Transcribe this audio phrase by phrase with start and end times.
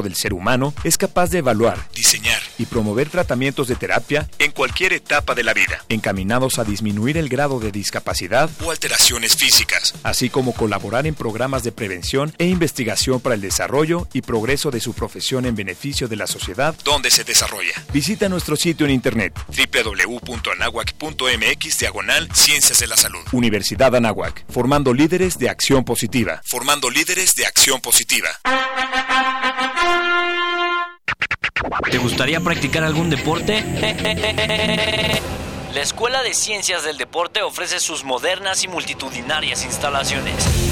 [0.00, 4.92] del ser humano es capaz de evaluar, diseñar y promover tratamientos de terapia en cualquier
[4.92, 10.30] etapa de la vida, encaminados a disminuir el grado de discapacidad o alteraciones físicas, así
[10.30, 14.94] como colaborar en programas de prevención e investigación para el desarrollo y progreso de su
[14.94, 17.74] profesión en beneficio de la sociedad donde se desarrolla.
[17.92, 23.22] Visita nuestro sitio en internet www.anahuac.mx diagonal Ciencias de la Salud.
[23.32, 26.40] Universidad Anáhuac, formando líderes de acción positiva.
[26.44, 28.28] Formando líderes de acción positiva.
[31.90, 33.62] ¿Te gustaría practicar algún deporte?
[35.72, 40.71] La Escuela de Ciencias del Deporte ofrece sus modernas y multitudinarias instalaciones.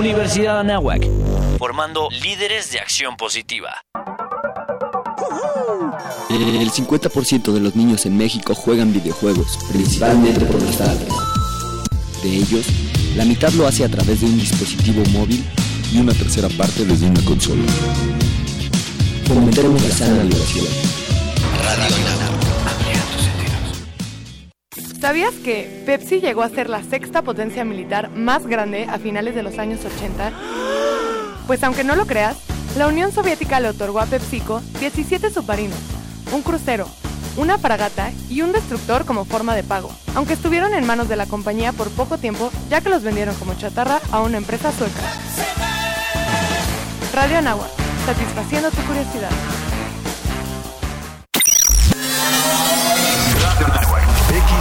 [0.00, 1.06] Universidad Anáhuac,
[1.58, 3.84] formando líderes de acción positiva.
[6.30, 11.14] El 50% de los niños en México juegan videojuegos, principalmente por los tablets.
[12.22, 12.64] De ellos,
[13.14, 15.44] la mitad lo hace a través de un dispositivo móvil
[15.92, 17.62] y una tercera parte desde una consola.
[19.26, 20.66] Fomentemos la sana vibración.
[21.62, 22.39] Radio
[25.00, 29.42] ¿Sabías que Pepsi llegó a ser la sexta potencia militar más grande a finales de
[29.42, 30.30] los años 80?
[31.46, 32.36] Pues aunque no lo creas,
[32.76, 35.78] la Unión Soviética le otorgó a PepsiCo 17 submarinos,
[36.32, 36.86] un crucero,
[37.38, 41.24] una fragata y un destructor como forma de pago, aunque estuvieron en manos de la
[41.24, 45.00] compañía por poco tiempo ya que los vendieron como chatarra a una empresa sueca.
[47.14, 47.68] Radio Anagua,
[48.04, 49.30] satisfaciendo tu curiosidad.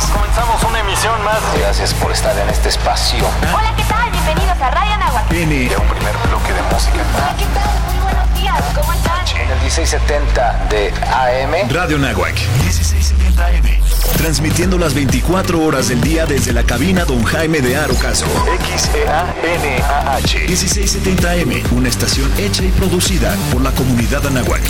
[0.08, 1.42] Comenzamos una emisión más.
[1.58, 3.26] Gracias por estar en este espacio.
[3.54, 4.10] Hola, ¿qué tal?
[4.12, 5.28] Bienvenidos a Radio Anáhuac.
[5.30, 7.00] Viene un primer bloque de música.
[7.18, 7.94] Hola, ¿qué tal?
[7.94, 8.64] Muy buenos días.
[8.76, 9.09] ¿Cómo están?
[9.40, 11.70] En el 1670 de AM.
[11.70, 13.80] Radio Nahuac, 1670 AM.
[14.18, 18.26] Transmitiendo las 24 horas del día desde la cabina Don Jaime de Arocaso.
[18.66, 20.40] X-E-A-N-A-H.
[20.48, 24.62] 1670 AM, una estación hecha y producida por la comunidad Anahuac.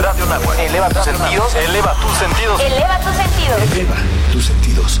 [0.00, 0.58] Radio Nahuac.
[0.58, 1.54] Eleva tus sentidos.
[1.54, 2.60] Eleva tus sentidos.
[2.60, 3.62] Eleva tus sentidos.
[3.72, 3.96] Eleva
[4.32, 5.00] tus sentidos.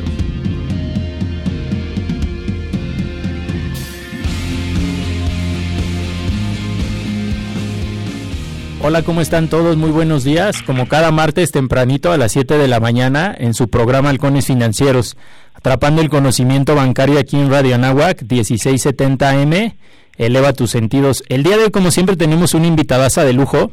[8.83, 9.77] Hola, ¿cómo están todos?
[9.77, 10.63] Muy buenos días.
[10.63, 15.17] Como cada martes tempranito a las 7 de la mañana en su programa Halcones Financieros,
[15.53, 19.73] atrapando el conocimiento bancario aquí en Radio Anáhuac, 1670 AM.
[20.17, 21.23] Eleva tus sentidos.
[21.29, 23.71] El día de hoy, como siempre, tenemos una invitadaza de lujo,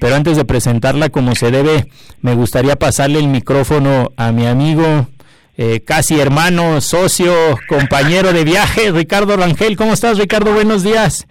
[0.00, 1.88] pero antes de presentarla como se debe,
[2.20, 5.08] me gustaría pasarle el micrófono a mi amigo,
[5.56, 7.34] eh, casi hermano, socio,
[7.68, 9.78] compañero de viaje, Ricardo Rangel.
[9.78, 10.52] ¿Cómo estás, Ricardo?
[10.52, 11.26] Buenos días.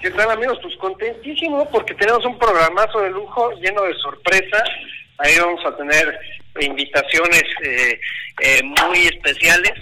[0.00, 0.58] ¿Qué tal amigos?
[0.62, 4.62] Pues contentísimo porque tenemos un programazo de lujo lleno de sorpresa.
[5.18, 6.18] Ahí vamos a tener
[6.60, 7.98] invitaciones eh,
[8.42, 9.72] eh, muy especiales.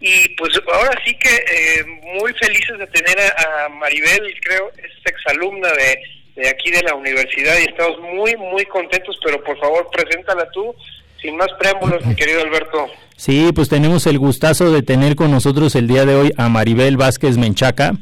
[0.00, 1.84] Y pues ahora sí que eh,
[2.18, 6.00] muy felices de tener a, a, Maribel, creo, es exalumna de,
[6.40, 10.74] de aquí de la universidad y estamos muy, muy contentos, pero por favor, preséntala tú.
[11.20, 12.86] Sin más preámbulos, mi querido Alberto.
[13.14, 16.96] Sí, pues tenemos el gustazo de tener con nosotros el día de hoy a Maribel
[16.96, 17.92] Vázquez Menchaca.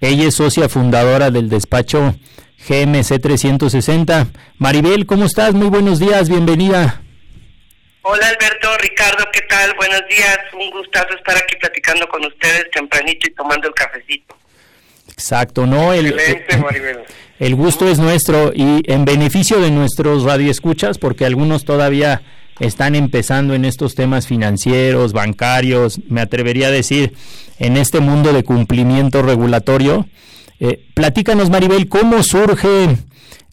[0.00, 2.14] Ella es socia fundadora del despacho
[2.68, 4.28] GMC 360.
[4.58, 5.54] Maribel, ¿cómo estás?
[5.54, 7.02] Muy buenos días, bienvenida.
[8.02, 9.74] Hola Alberto, Ricardo, ¿qué tal?
[9.74, 14.36] Buenos días, un gustazo estar aquí platicando con ustedes tempranito y tomando el cafecito.
[15.10, 15.92] Exacto, ¿no?
[15.92, 17.00] El, Excelente, Maribel.
[17.40, 22.22] El gusto es nuestro y en beneficio de nuestros radioescuchas, porque algunos todavía
[22.60, 27.14] están empezando en estos temas financieros, bancarios, me atrevería a decir,
[27.58, 30.06] en este mundo de cumplimiento regulatorio.
[30.60, 32.96] Eh, platícanos, Maribel, ¿cómo surge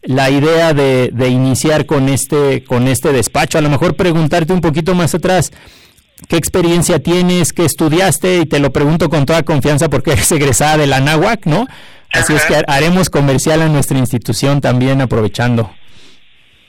[0.02, 3.58] la idea de, de, iniciar con este, con este despacho?
[3.58, 5.52] A lo mejor preguntarte un poquito más atrás,
[6.28, 7.52] ¿qué experiencia tienes?
[7.52, 8.40] ¿Qué estudiaste?
[8.40, 11.66] Y te lo pregunto con toda confianza porque eres egresada de la NAWAC, ¿no?
[12.12, 12.42] Así Ajá.
[12.42, 15.70] es que haremos comercial a nuestra institución también aprovechando.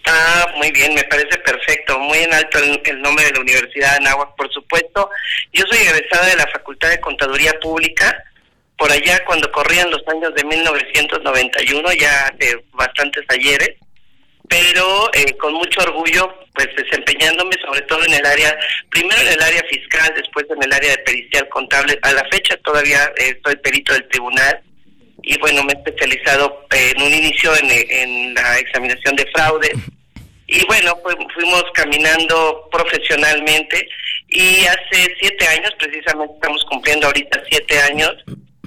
[0.10, 2.00] Ah, muy bien, me parece perfecto.
[2.00, 5.10] Muy en alto el, el nombre de la Universidad de Anáhuac, por supuesto.
[5.52, 8.24] Yo soy egresada de la Facultad de Contaduría Pública
[8.78, 13.72] por allá cuando corrían los años de 1991, ya de bastantes ayeres,
[14.48, 18.58] pero eh, con mucho orgullo, pues desempeñándome sobre todo en el área,
[18.90, 22.00] primero en el área fiscal, después en el área de pericial contable.
[22.04, 24.62] A la fecha todavía eh, soy perito del tribunal
[25.28, 29.72] y bueno, me he especializado en un inicio en, en la examinación de fraude
[30.48, 33.88] y bueno, pues fuimos caminando profesionalmente
[34.30, 38.16] y hace siete años, precisamente estamos cumpliendo ahorita siete años,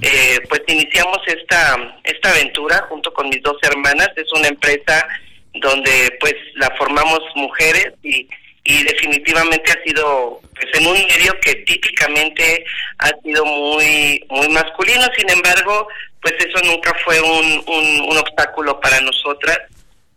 [0.02, 4.10] eh, pues iniciamos esta, esta aventura junto con mis dos hermanas.
[4.16, 5.06] Es una empresa
[5.54, 8.28] donde pues la formamos mujeres y,
[8.64, 12.64] y definitivamente ha sido pues en un medio que típicamente
[12.98, 15.88] ha sido muy muy masculino sin embargo
[16.22, 19.58] pues eso nunca fue un, un, obstáculo para nosotras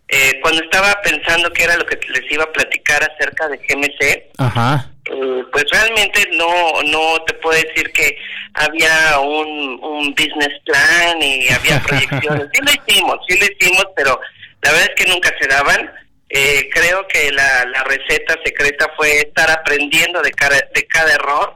[0.10, 4.32] eh, cuando estaba pensando que era lo que les iba a platicar acerca de GMC
[4.38, 4.90] Ajá.
[5.06, 8.18] Eh, pues realmente no no te puedo decir que
[8.54, 14.20] había un, un business plan y había proyecciones sí lo hicimos sí lo hicimos pero
[14.64, 15.92] la verdad es que nunca se daban.
[16.30, 21.54] Eh, creo que la, la receta secreta fue estar aprendiendo de cada, de cada error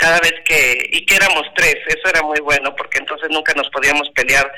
[0.00, 3.68] cada vez que, y que éramos tres, eso era muy bueno porque entonces nunca nos
[3.68, 4.50] podíamos pelear,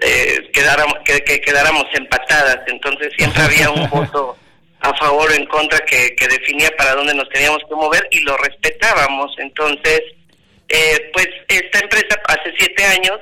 [0.00, 4.36] eh, quedáramos, que, que quedáramos empatadas, entonces siempre había un voto
[4.80, 8.20] a favor o en contra que, que definía para dónde nos teníamos que mover y
[8.20, 10.00] lo respetábamos, entonces,
[10.68, 13.18] eh, pues esta empresa hace siete años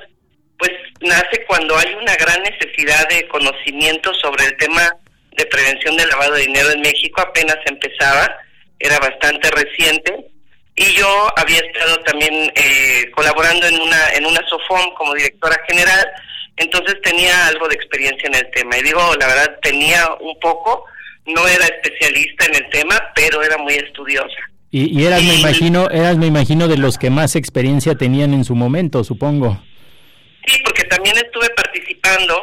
[0.59, 0.71] pues
[1.01, 4.95] nace cuando hay una gran necesidad de conocimiento sobre el tema
[5.35, 8.37] de prevención del lavado de dinero en México, apenas empezaba,
[8.79, 10.32] era bastante reciente,
[10.75, 16.05] y yo había estado también eh, colaborando en una, en una SOFOM como directora general,
[16.57, 18.77] entonces tenía algo de experiencia en el tema.
[18.77, 20.85] Y digo, la verdad, tenía un poco,
[21.25, 24.39] no era especialista en el tema, pero era muy estudiosa.
[24.71, 28.43] Y, y eras, me imagino, eras, me imagino, de los que más experiencia tenían en
[28.43, 29.61] su momento, supongo.
[30.47, 32.35] Sí, porque también estuve participando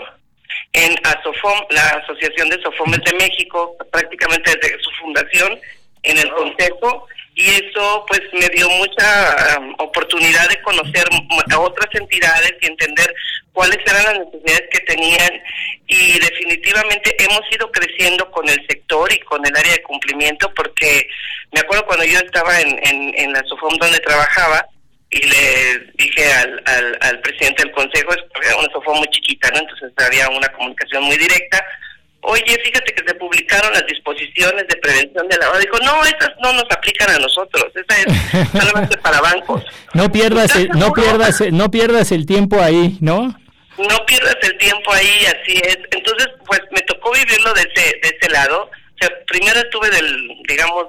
[0.73, 5.59] en ASOFOM, la Asociación de Sofomes de México, prácticamente desde su fundación,
[6.05, 7.09] en el Consejo,
[7.41, 11.09] y eso pues me dio mucha um, oportunidad de conocer
[11.51, 13.15] a otras entidades y entender
[13.53, 15.43] cuáles eran las necesidades que tenían
[15.87, 21.09] y definitivamente hemos ido creciendo con el sector y con el área de cumplimiento porque
[21.53, 22.79] me acuerdo cuando yo estaba en,
[23.17, 24.65] en, la SOFOM donde trabajaba,
[25.11, 26.63] y le dije al,
[27.01, 29.59] al, presidente del consejo, eso fue muy chiquita, ¿no?
[29.59, 31.65] Entonces había una comunicación muy directa.
[32.23, 35.59] Oye, fíjate que se publicaron las disposiciones de prevención de lavado.
[35.61, 39.65] Dijo, no, esas no nos aplican a nosotros, esa es solamente para bancos.
[39.95, 43.35] No pierdas, el, no pierdas, no pierdas el tiempo ahí, ¿no?
[43.79, 45.79] No pierdas el tiempo ahí, así es.
[45.93, 48.65] Entonces, pues me tocó vivirlo de ese, de ese lado.
[48.65, 50.89] O sea, primero estuve del, digamos,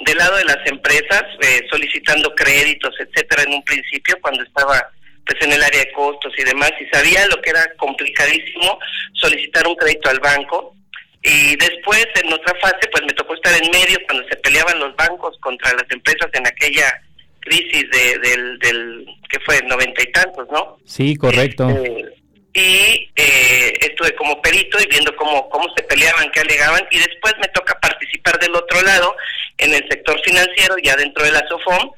[0.00, 4.90] del lado de las empresas eh, solicitando créditos, etcétera, en un principio cuando estaba
[5.26, 8.78] pues en el área de costos y demás y sabía lo que era complicadísimo
[9.12, 10.74] solicitar un crédito al banco
[11.22, 14.96] y después en otra fase pues me tocó estar en medio cuando se peleaban los
[14.96, 17.00] bancos contra las empresas en aquella
[17.40, 20.78] crisis de, del, del que fue noventa y tantos, ¿no?
[20.84, 21.68] Sí, correcto.
[21.68, 22.22] Este,
[22.54, 27.34] y eh, estuve como perito y viendo cómo, cómo se peleaban, qué alegaban, y después
[27.40, 29.16] me toca participar del otro lado,
[29.58, 31.90] en el sector financiero, ya dentro de la SOFOM,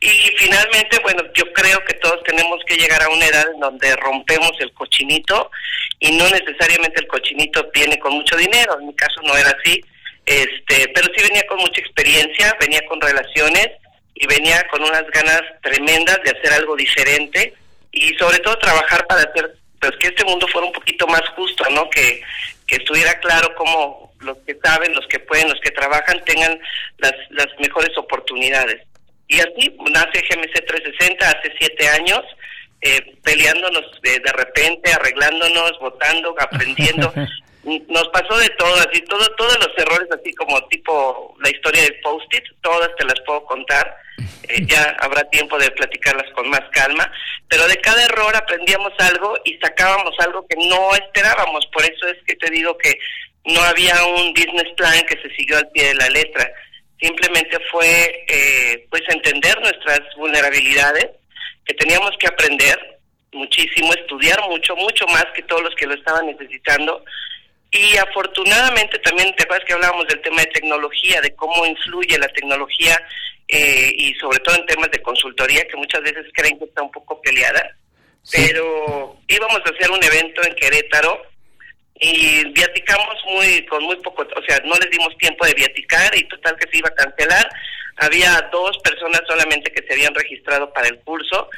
[0.00, 3.96] y finalmente, bueno, yo creo que todos tenemos que llegar a una edad en donde
[3.96, 5.50] rompemos el cochinito,
[5.98, 9.80] y no necesariamente el cochinito viene con mucho dinero, en mi caso no era así,
[10.26, 13.68] este pero sí venía con mucha experiencia, venía con relaciones,
[14.14, 17.54] y venía con unas ganas tremendas de hacer algo diferente,
[17.92, 21.64] y sobre todo trabajar para hacer pues que este mundo fuera un poquito más justo,
[21.70, 21.88] ¿no?
[21.90, 22.22] Que,
[22.66, 26.58] que estuviera claro cómo los que saben, los que pueden, los que trabajan tengan
[26.98, 28.82] las, las mejores oportunidades.
[29.28, 32.20] Y así nace GMC 360 hace siete años,
[32.80, 37.12] eh, peleándonos de, de repente, arreglándonos, votando, aprendiendo.
[37.64, 41.98] Nos pasó de todo, así, todo, todos los errores, así como tipo la historia del
[42.00, 43.96] post-it, todas te las puedo contar.
[44.48, 47.10] Eh, ya habrá tiempo de platicarlas con más calma,
[47.48, 52.16] pero de cada error aprendíamos algo y sacábamos algo que no esperábamos, por eso es
[52.26, 52.98] que te digo que
[53.44, 56.50] no había un business plan que se siguió al pie de la letra,
[57.00, 61.06] simplemente fue eh, pues entender nuestras vulnerabilidades,
[61.64, 62.98] que teníamos que aprender
[63.32, 67.04] muchísimo, estudiar mucho, mucho más que todos los que lo estaban necesitando,
[67.70, 72.28] y afortunadamente también, te acuerdas que hablábamos del tema de tecnología, de cómo influye la
[72.28, 72.96] tecnología
[73.48, 76.90] eh, y sobre todo en temas de consultoría que muchas veces creen que está un
[76.90, 77.76] poco peleada.
[78.32, 81.22] Pero íbamos a hacer un evento en Querétaro
[82.00, 86.26] y viaticamos muy con muy poco, o sea, no les dimos tiempo de viaticar y
[86.28, 87.48] total que se iba a cancelar.
[87.98, 91.48] Había dos personas solamente que se habían registrado para el curso.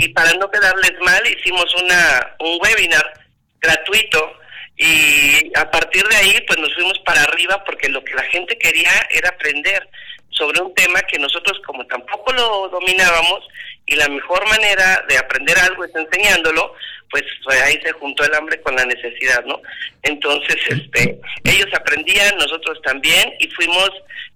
[0.00, 3.12] Y para no quedarles mal hicimos una un webinar
[3.60, 4.32] gratuito
[4.76, 8.58] y a partir de ahí pues nos fuimos para arriba porque lo que la gente
[8.58, 9.88] quería era aprender
[10.30, 13.46] sobre un tema que nosotros como tampoco lo dominábamos
[13.86, 16.74] y la mejor manera de aprender algo es enseñándolo,
[17.14, 19.60] pues, ahí se juntó el hambre con la necesidad, ¿no?
[20.02, 23.90] Entonces, este, ellos aprendían, nosotros también, y fuimos,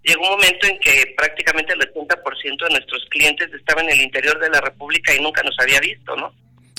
[0.05, 4.39] llegó un momento en que prácticamente el 80% de nuestros clientes estaban en el interior
[4.39, 6.33] de la República y nunca nos había visto, ¿no?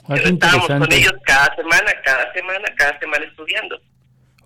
[0.05, 3.81] Ah, Pero estábamos con ellos cada semana, cada semana, cada semana estudiando.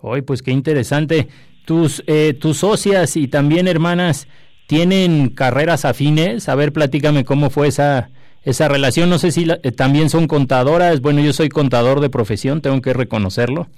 [0.00, 1.28] Hoy, pues qué interesante.
[1.64, 4.26] Tus, eh, tus socias y también hermanas
[4.66, 6.48] tienen carreras afines.
[6.48, 8.10] A ver, platícame cómo fue esa,
[8.44, 9.10] esa relación.
[9.10, 11.00] No sé si eh, también son contadoras.
[11.00, 13.68] Bueno, yo soy contador de profesión, tengo que reconocerlo.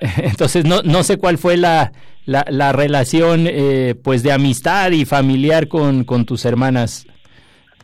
[0.18, 1.92] Entonces, no, no sé cuál fue la,
[2.26, 7.06] la, relación eh, pues de amistad y familiar con, con tus hermanas.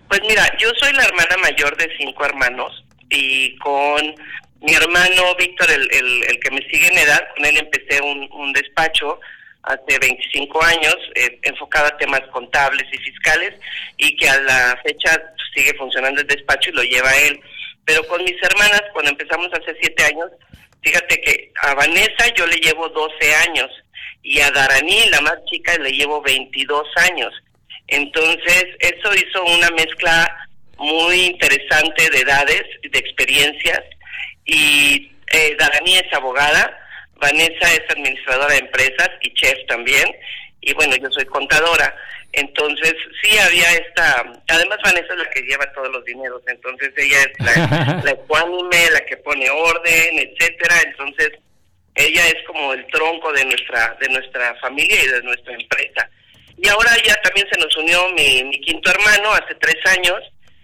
[0.08, 4.14] Pues mira, yo soy la hermana mayor de cinco hermanos y con
[4.60, 8.28] mi hermano Víctor, el, el, el que me sigue en edad, con él empecé un,
[8.32, 9.18] un despacho
[9.64, 13.54] hace 25 años, eh, enfocado a temas contables y fiscales,
[13.96, 15.20] y que a la fecha
[15.54, 17.40] sigue funcionando el despacho y lo lleva él.
[17.84, 20.30] Pero con mis hermanas, cuando empezamos hace 7 años,
[20.82, 23.70] fíjate que a Vanessa yo le llevo 12 años,
[24.22, 27.30] y a Darani, la más chica, le llevo 22 años.
[27.88, 33.82] Entonces, eso hizo una mezcla muy interesante de edades, de experiencias,
[34.46, 36.80] y eh, Darani es abogada,
[37.16, 40.04] Vanessa es administradora de empresas y chef también,
[40.62, 41.94] y bueno, yo soy contadora.
[42.36, 47.18] Entonces, sí había esta, además Vanessa es la que lleva todos los dineros, entonces ella
[47.22, 51.30] es la, la ecuánime, la que pone orden, etcétera, entonces
[51.94, 56.10] ella es como el tronco de nuestra, de nuestra familia y de nuestra empresa.
[56.56, 60.18] Y ahora ya también se nos unió mi, mi quinto hermano hace tres años,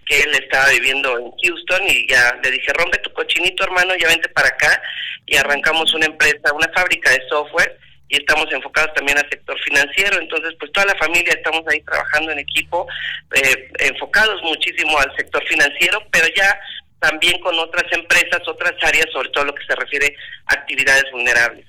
[0.05, 4.09] que él estaba viviendo en Houston y ya le dije, rompe tu cochinito hermano, ya
[4.09, 4.81] vente para acá
[5.25, 7.79] y arrancamos una empresa, una fábrica de software
[8.11, 12.31] y estamos enfocados también al sector financiero, entonces pues toda la familia estamos ahí trabajando
[12.31, 12.85] en equipo,
[13.33, 16.59] eh, enfocados muchísimo al sector financiero, pero ya
[16.99, 20.15] también con otras empresas, otras áreas, sobre todo lo que se refiere
[20.47, 21.65] a actividades vulnerables.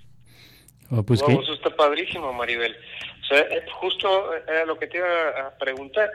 [0.91, 2.77] Oh, pues eso está padrísimo, Maribel.
[3.23, 6.11] O sea, eh, justo era lo que te iba a preguntar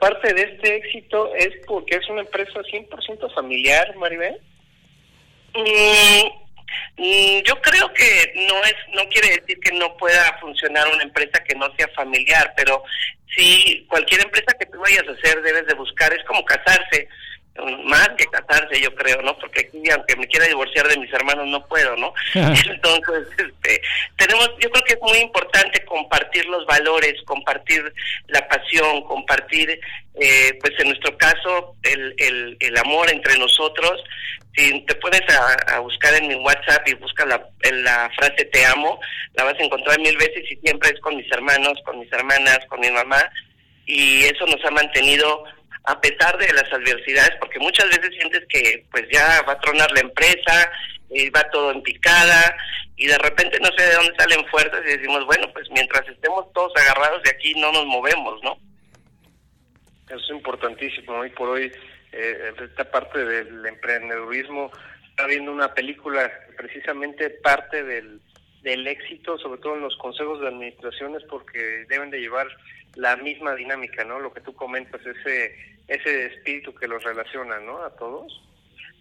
[0.00, 4.40] parte de este éxito es porque es una empresa 100% familiar, Maribel.
[5.54, 6.43] Mm,
[7.44, 11.54] yo creo que no es, no quiere decir que no pueda funcionar una empresa que
[11.54, 12.82] no sea familiar, pero
[13.36, 17.08] sí, cualquier empresa que tú vayas a hacer debes de buscar, es como casarse
[17.84, 21.46] más que casarse yo creo no porque aquí aunque me quiera divorciar de mis hermanos
[21.46, 23.80] no puedo no entonces este
[24.16, 27.92] tenemos yo creo que es muy importante compartir los valores compartir
[28.26, 29.80] la pasión compartir
[30.16, 34.02] eh, pues en nuestro caso el, el, el amor entre nosotros.
[34.56, 35.22] Si te pones
[35.66, 39.00] a, buscar en mi WhatsApp y buscas la, la frase te amo
[39.34, 42.60] la vas a encontrar mil veces y siempre es con mis hermanos con mis hermanas
[42.68, 43.18] con mi mamá.
[43.86, 45.44] Y eso nos ha mantenido
[45.84, 49.90] a pesar de las adversidades, porque muchas veces sientes que pues ya va a tronar
[49.92, 50.70] la empresa,
[51.10, 52.56] y va todo en picada,
[52.96, 56.52] y de repente no sé de dónde salen fuerzas y decimos, bueno, pues mientras estemos
[56.52, 58.58] todos agarrados de aquí no nos movemos, ¿no?
[60.08, 61.72] Eso es importantísimo, hoy por hoy
[62.12, 64.70] eh, esta parte del emprendedurismo
[65.10, 68.20] está viendo una película precisamente parte del,
[68.62, 72.48] del éxito, sobre todo en los consejos de administraciones, porque deben de llevar
[72.96, 74.20] la misma dinámica, ¿no?
[74.20, 75.56] Lo que tú comentas, ese
[75.88, 77.82] ese espíritu que los relaciona, ¿no?
[77.82, 78.40] A todos.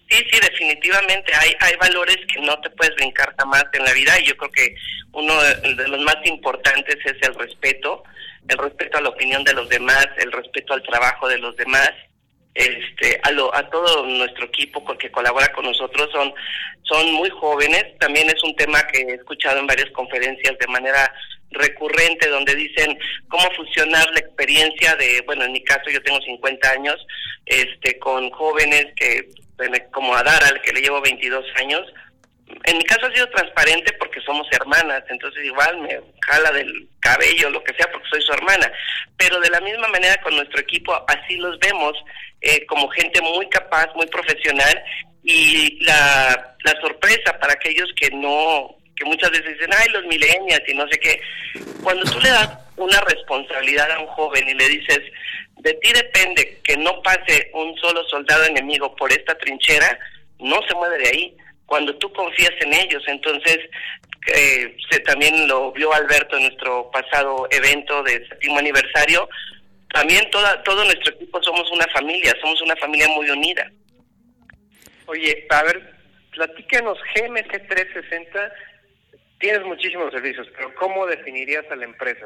[0.09, 4.19] Sí, sí, definitivamente hay hay valores que no te puedes brincar jamás en la vida
[4.19, 4.75] y yo creo que
[5.13, 8.03] uno de los más importantes es el respeto,
[8.47, 11.91] el respeto a la opinión de los demás, el respeto al trabajo de los demás
[12.55, 16.33] este a, lo, a todo nuestro equipo que colabora con nosotros son
[16.83, 17.85] son muy jóvenes.
[17.99, 21.11] También es un tema que he escuchado en varias conferencias de manera
[21.51, 22.97] recurrente donde dicen
[23.29, 26.95] cómo funcionar la experiencia de bueno en mi caso yo tengo 50 años
[27.45, 29.27] este con jóvenes que
[29.91, 31.81] como a Dara al que le llevo 22 años.
[32.65, 37.49] En mi caso ha sido transparente porque somos hermanas, entonces igual me jala del cabello,
[37.49, 38.71] lo que sea, porque soy su hermana.
[39.17, 41.93] Pero de la misma manera con nuestro equipo, así los vemos
[42.43, 44.83] eh, como gente muy capaz, muy profesional.
[45.23, 46.49] Y la,
[46.81, 50.99] sorpresa para aquellos que no, que muchas veces dicen, ay, los millennials y no sé
[50.99, 51.21] qué,
[51.81, 54.99] cuando tú le das una responsabilidad a un joven y le dices,
[55.59, 59.97] de ti depende que no pase un solo soldado enemigo por esta trinchera,
[60.39, 63.03] no se mueve de ahí cuando tú confías en ellos.
[63.07, 63.59] Entonces,
[64.33, 69.29] eh, también lo vio Alberto en nuestro pasado evento de séptimo aniversario,
[69.93, 73.71] también toda, todo nuestro equipo somos una familia, somos una familia muy unida.
[75.05, 75.93] Oye, a ver,
[76.31, 78.51] platícanos GMC 360,
[79.39, 82.25] tienes muchísimos servicios, pero ¿cómo definirías a la empresa?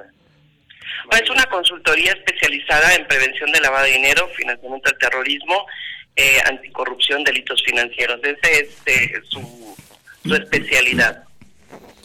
[1.12, 5.68] Es una consultoría especializada en prevención de lavado de dinero, financiamiento del terrorismo,
[6.16, 8.22] eh, anticorrupción, delitos financieros.
[8.24, 9.76] Esa es eh, su,
[10.24, 11.27] su especialidad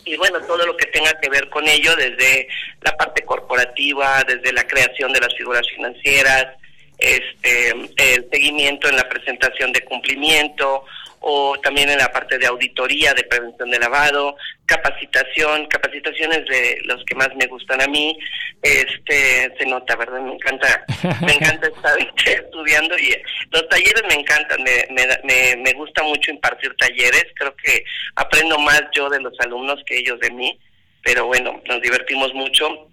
[0.05, 2.49] y bueno, todo lo que tenga que ver con ello, desde
[2.81, 6.47] la parte corporativa, desde la creación de las figuras financieras,
[7.03, 10.85] este, el seguimiento en la presentación de cumplimiento
[11.25, 17.05] o también en la parte de auditoría, de prevención de lavado, capacitación, capacitaciones de los
[17.05, 18.19] que más me gustan a mí,
[18.61, 20.21] este, se nota, ¿verdad?
[20.21, 20.85] Me encanta,
[21.25, 23.15] me encanta estar estudiando y
[23.53, 24.87] los talleres me encantan, me,
[25.23, 27.85] me, me gusta mucho impartir talleres, creo que
[28.17, 30.59] aprendo más yo de los alumnos que ellos de mí,
[31.05, 32.89] pero bueno, nos divertimos mucho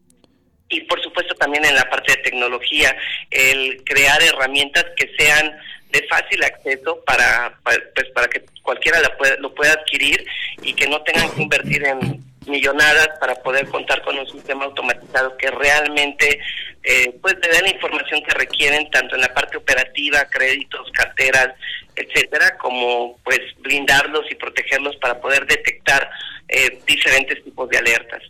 [0.69, 2.95] y por supuesto también en la parte de tecnología,
[3.31, 5.51] el crear herramientas que sean
[5.91, 10.23] de fácil acceso para, pues para que cualquiera la lo pueda adquirir
[10.61, 15.35] y que no tengan que invertir en millonadas para poder contar con un sistema automatizado
[15.37, 16.39] que realmente
[16.83, 21.49] eh, pues le dé la información que requieren tanto en la parte operativa, créditos, carteras,
[21.95, 26.09] etcétera, como pues blindarlos y protegerlos para poder detectar
[26.47, 28.23] eh, diferentes tipos de alertas.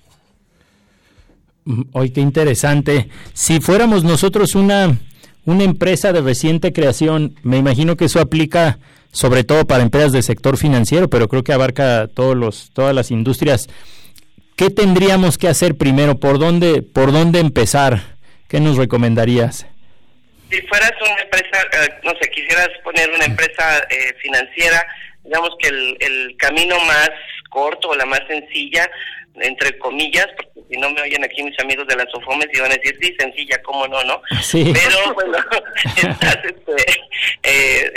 [1.92, 3.10] Hoy qué interesante.
[3.34, 4.98] Si fuéramos nosotros una
[5.46, 8.78] una empresa de reciente creación, me imagino que eso aplica
[9.12, 13.10] sobre todo para empresas del sector financiero, pero creo que abarca todos los, todas las
[13.10, 13.68] industrias.
[14.56, 16.20] ¿Qué tendríamos que hacer primero?
[16.20, 18.18] ¿Por dónde, por dónde empezar?
[18.48, 19.66] ¿Qué nos recomendarías?
[20.51, 24.86] Si fueras una empresa, eh, no sé, quisieras poner una empresa eh, financiera,
[25.24, 27.10] digamos que el camino más
[27.50, 28.89] corto o la más sencilla
[29.41, 32.72] entre comillas, porque si no me oyen aquí mis amigos de las SOFOMES y van
[32.72, 34.22] a decir, sí, sencilla, ¿cómo no, no?
[34.51, 35.38] Pero bueno,
[35.96, 37.01] estás, este,
[37.43, 37.91] eh,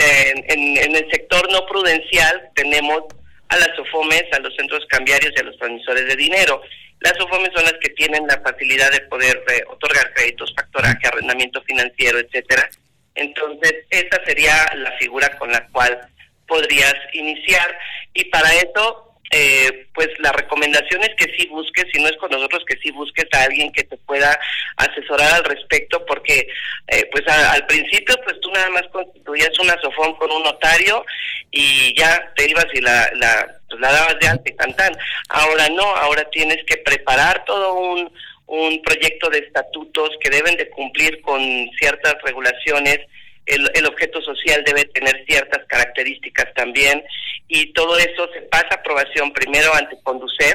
[0.49, 3.03] en, en, el sector no prudencial tenemos
[3.49, 6.63] a las SOFOMES, a los centros cambiarios y a los transmisores de dinero.
[7.01, 11.61] Las SOFOMES son las que tienen la facilidad de poder eh, otorgar créditos, factoraje, arrendamiento
[11.63, 12.69] financiero, etcétera.
[13.15, 16.09] Entonces, esa sería la figura con la cual
[16.47, 17.79] podrías iniciar
[18.15, 22.31] y para eso eh, pues la recomendación es que sí busques, si no es con
[22.31, 24.39] nosotros, que sí busques a alguien que te pueda
[24.77, 26.47] asesorar al respecto, porque
[26.89, 31.03] eh, pues al principio pues tú nada más constituías una sofón con un notario
[31.51, 34.93] y ya te ibas y la, la, pues, la dabas de alta y cantan.
[35.31, 38.13] Ahora no, ahora tienes que preparar todo un,
[38.47, 41.41] un proyecto de estatutos que deben de cumplir con
[41.79, 42.99] ciertas regulaciones
[43.47, 47.03] el, objeto social debe tener ciertas características también
[47.49, 50.55] y todo eso se pasa a aprobación primero ante Conducef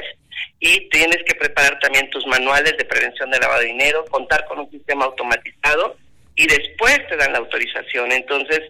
[0.60, 4.60] y tienes que preparar también tus manuales de prevención de lavado de dinero, contar con
[4.60, 5.96] un sistema automatizado
[6.34, 8.12] y después te dan la autorización.
[8.12, 8.60] Entonces,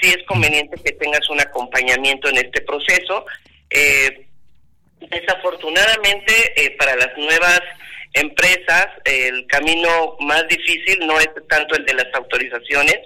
[0.00, 3.24] sí es conveniente que tengas un acompañamiento en este proceso.
[3.70, 4.26] Eh,
[5.00, 7.62] desafortunadamente, eh, para las nuevas
[8.12, 12.98] empresas, el camino más difícil no es tanto el de las autorizaciones,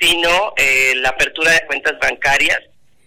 [0.00, 2.60] sino eh, la apertura de cuentas bancarias.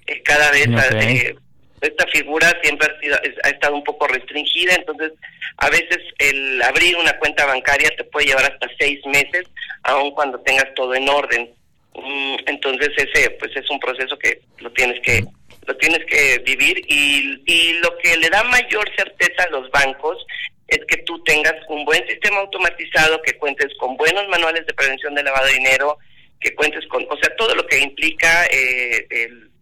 [0.07, 1.35] Eh, cada vez eh,
[1.81, 5.13] esta figura siempre ha, sido, ha estado un poco restringida, entonces
[5.57, 9.45] a veces el abrir una cuenta bancaria te puede llevar hasta seis meses,
[9.83, 11.49] aun cuando tengas todo en orden.
[11.93, 15.25] Mm, entonces ese pues es un proceso que lo tienes que
[15.65, 20.25] lo tienes que vivir y, y lo que le da mayor certeza a los bancos
[20.71, 25.13] es que tú tengas un buen sistema automatizado, que cuentes con buenos manuales de prevención
[25.13, 25.97] de lavado de dinero,
[26.41, 29.07] que cuentes con, o sea, todo lo que implica eh,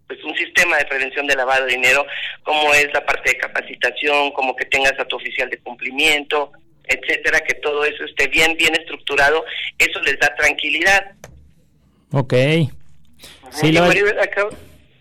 [0.08, 2.04] pues un sistema de prevención de lavado de dinero,
[2.42, 6.52] como es la parte de capacitación, como que tengas a tu oficial de cumplimiento,
[6.88, 9.46] etcétera, que todo eso esté bien, bien estructurado,
[9.78, 11.12] eso les da tranquilidad.
[12.12, 12.34] Ok.
[13.52, 13.78] Sí,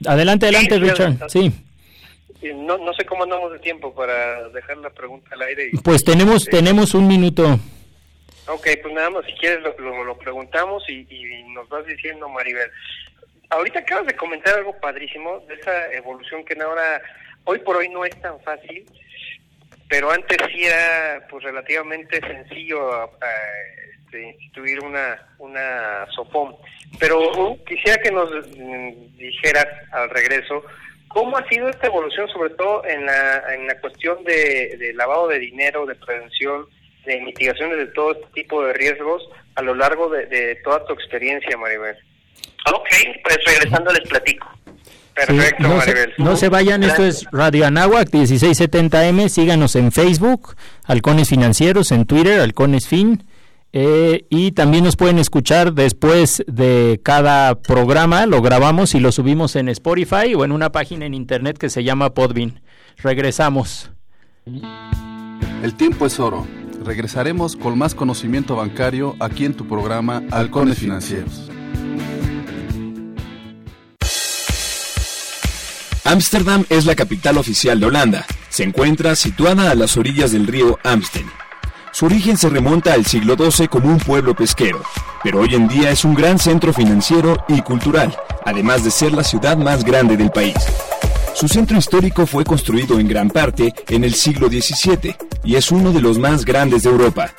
[0.07, 1.31] Adelante, adelante, Richard.
[1.31, 1.53] Sí.
[2.55, 5.71] No, no sé cómo andamos de tiempo para dejar la pregunta al aire.
[5.83, 7.59] pues tenemos, tenemos un minuto.
[8.49, 11.05] Ok, pues nada más, si quieres lo, lo, preguntamos y,
[11.49, 12.71] nos vas diciendo, Maribel.
[13.51, 17.03] Ahorita acabas de comentar algo padrísimo de esa evolución que ahora,
[17.45, 18.87] hoy por hoy no es tan fácil,
[19.91, 23.11] pero antes sí era pues relativamente sencillo
[24.03, 26.57] este, instituir una, una SOFOM.
[26.99, 30.65] Pero quisiera que nos mm, dijeras al regreso,
[31.09, 35.29] ¿cómo ha sido esta evolución, sobre todo en la, en la cuestión de, de lavado
[35.29, 36.67] de dinero, de prevención?
[37.09, 39.23] De mitigaciones de todo este tipo de riesgos
[39.55, 41.97] a lo largo de, toda tu experiencia, Maribel.
[42.73, 42.89] Ok,
[43.25, 44.47] pues regresando les platico.
[45.15, 51.29] Perfecto, no, se, no, se, vayan, esto es Radio Anáhuac 1670M, síganos en Facebook, Halcones
[51.29, 53.25] Financieros, en Twitter, Halcones Fin,
[53.73, 59.57] eh, y también nos pueden escuchar después de cada programa, lo grabamos y lo subimos
[59.57, 62.61] en Spotify o en una página en internet que se llama Podbean.
[62.99, 63.91] Regresamos.
[65.65, 66.47] El tiempo es oro.
[66.89, 71.51] Regresaremos con más conocimiento bancario aquí en tu programa Halcones Financieros.
[76.03, 78.25] Ámsterdam es la capital oficial de Holanda.
[78.49, 81.27] Se encuentra situada a las orillas del río Amstel.
[81.93, 84.81] Su origen se remonta al siglo XII como un pueblo pesquero,
[85.23, 89.25] pero hoy en día es un gran centro financiero y cultural, además de ser la
[89.25, 90.57] ciudad más grande del país.
[91.39, 95.93] Su centro histórico fue construido en gran parte en el siglo XVII y es uno
[95.93, 97.33] de los más grandes de Europa.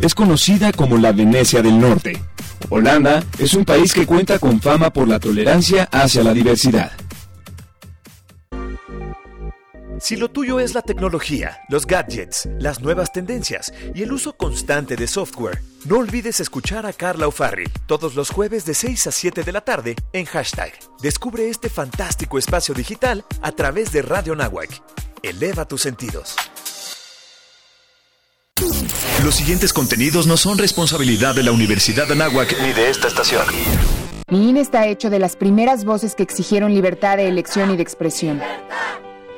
[0.00, 2.22] Es conocida como la Venecia del Norte.
[2.68, 6.92] Holanda es un país que cuenta con fama por la tolerancia hacia la diversidad.
[10.02, 14.96] Si lo tuyo es la tecnología, los gadgets, las nuevas tendencias y el uso constante
[14.96, 19.44] de software, no olvides escuchar a Carla O'Farrill todos los jueves de 6 a 7
[19.44, 20.72] de la tarde en hashtag.
[21.00, 24.82] Descubre este fantástico espacio digital a través de Radio Nahuac.
[25.22, 26.34] Eleva tus sentidos.
[29.22, 33.46] Los siguientes contenidos no son responsabilidad de la Universidad de Anáhuac ni de esta estación.
[34.28, 37.84] Mi INE está hecho de las primeras voces que exigieron libertad de elección y de
[37.84, 38.42] expresión.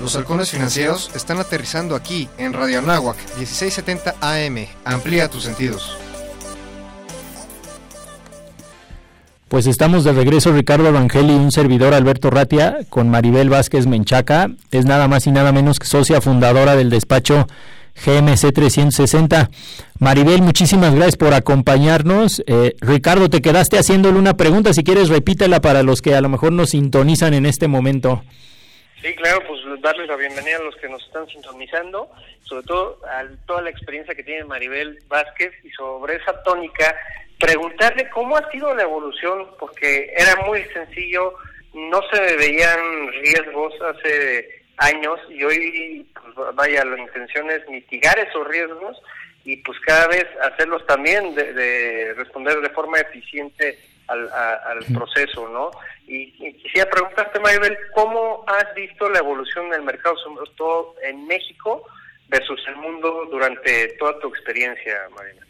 [0.00, 4.66] Los halcones financieros están aterrizando aquí en Radio Anáhuac 1670 AM.
[4.84, 5.96] Amplía tus sentidos.
[9.48, 14.50] Pues estamos de regreso Ricardo Evangeli y un servidor Alberto Ratia con Maribel Vázquez Menchaca.
[14.70, 17.48] Es nada más y nada menos que socia fundadora del despacho
[18.04, 19.50] GMC 360.
[19.98, 22.42] Maribel, muchísimas gracias por acompañarnos.
[22.46, 26.28] Eh, Ricardo, te quedaste haciéndole una pregunta, si quieres repítela para los que a lo
[26.28, 28.22] mejor nos sintonizan en este momento.
[29.00, 32.10] Sí, claro, pues darles la bienvenida a los que nos están sintonizando,
[32.42, 36.96] sobre todo a toda la experiencia que tiene Maribel Vázquez y sobre esa tónica,
[37.38, 41.34] preguntarle cómo ha sido la evolución, porque era muy sencillo,
[41.74, 48.48] no se veían riesgos hace años y hoy, pues, vaya, la intención es mitigar esos
[48.48, 49.00] riesgos
[49.48, 55.70] y pues cada vez hacerlos también de responder de forma eficiente al, al proceso, ¿no?
[56.06, 61.82] Y, quisiera preguntarte, Maribel, ¿cómo has visto la evolución del mercado, sobre todo en México
[62.28, 65.46] versus el mundo durante toda tu experiencia, Maribel?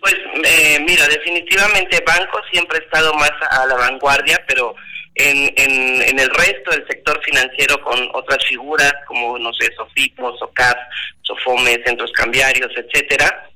[0.00, 4.74] Pues eh, mira, definitivamente banco siempre ha estado más a la vanguardia, pero
[5.18, 10.38] en, en, en, el resto del sector financiero con otras figuras como, no sé, Sofipos,
[10.38, 10.76] SOCAS,
[11.22, 13.48] Sofome, centros cambiarios, etcétera,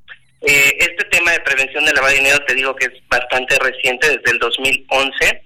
[0.44, 4.08] eh, este tema de prevención de lavado de dinero te digo que es bastante reciente,
[4.08, 5.42] desde el 2011,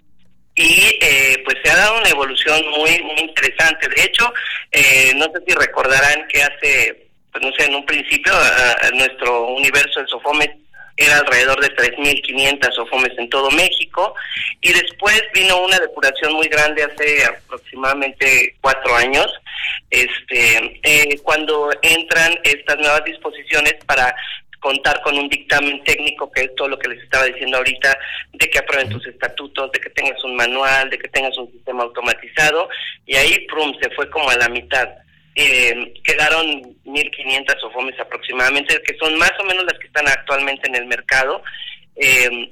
[0.55, 3.88] y eh, pues se ha dado una evolución muy, muy interesante.
[3.88, 4.33] De hecho,
[4.72, 8.33] eh, no sé si recordarán que hace, pues no sé, en un principio
[8.94, 10.48] nuestro universo de Sofomes
[10.97, 14.15] era alrededor de 3.500 Sofomes en todo México,
[14.61, 19.27] y después vino una depuración muy grande hace aproximadamente cuatro años,
[19.91, 20.81] este,
[21.23, 24.15] cuando entran estas nuevas disposiciones para
[24.61, 27.97] contar con un dictamen técnico, que es todo lo que les estaba diciendo ahorita,
[28.33, 31.85] de que aprueben tus estatutos, de que tengas un manual, de que tengas un sistema
[31.85, 32.69] automatizado,
[33.07, 34.89] y ahí, prum, se fue como a la mitad.
[35.37, 40.77] Eh, quedaron 1.500 SOFOMES aproximadamente, que son más o menos las que están actualmente en
[40.77, 41.42] el mercado.
[41.94, 42.51] Eh,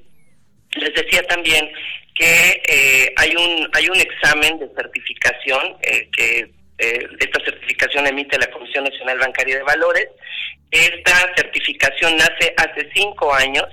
[0.77, 1.70] les decía también
[2.14, 8.38] que eh, hay un hay un examen de certificación eh, que eh, esta certificación emite
[8.38, 10.09] la Comisión Nacional Bancaria de Valores.
[10.70, 13.66] Esta certificación nace hace cinco años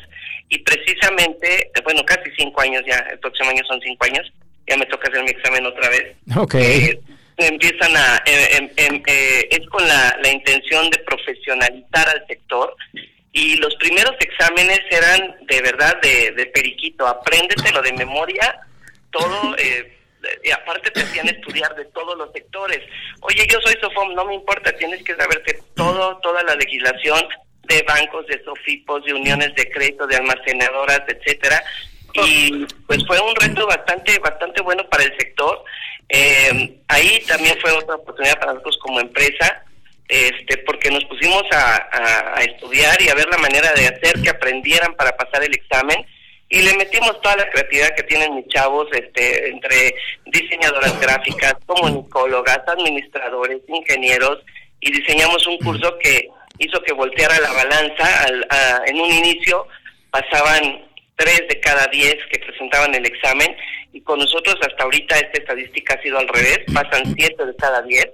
[0.49, 4.31] y precisamente, bueno, casi cinco años ya, el próximo año son cinco años,
[4.67, 6.15] ya me toca hacer mi examen otra vez.
[6.35, 6.55] Ok.
[7.47, 12.75] Empiezan a, em, em, es con la, la intención de profesionalizar al sector
[13.33, 18.59] y los primeros exámenes eran de verdad de, de periquito, apréndetelo de memoria,
[19.11, 19.97] todo, eh,
[20.43, 22.79] y aparte te hacían estudiar de todos los sectores.
[23.21, 27.21] Oye, yo soy SOFOM, no me importa, tienes que saberte todo, toda la legislación
[27.63, 31.63] de bancos, de SOFIPOS, de uniones de crédito, de almacenadoras, etcétera.
[32.13, 35.63] Y pues fue un reto bastante, bastante bueno para el sector.
[36.09, 39.63] Eh, ahí también fue otra oportunidad para nosotros como empresa
[40.11, 44.93] este, porque nos pusimos a, estudiar y a ver la manera de hacer que aprendieran
[44.95, 46.05] para pasar el examen
[46.49, 49.95] y le metimos toda la creatividad que tienen mis chavos, este, entre
[50.25, 54.39] diseñadoras gráficas, comunicólogas, administradores, ingenieros,
[54.81, 58.23] y diseñamos un curso que hizo que volteara la balanza.
[58.23, 58.45] Al,
[58.87, 59.65] en un inicio
[60.09, 60.90] pasaban
[61.21, 63.55] tres de cada diez que presentaban el examen,
[63.93, 67.81] y con nosotros hasta ahorita esta estadística ha sido al revés, pasan siete de cada
[67.83, 68.09] diez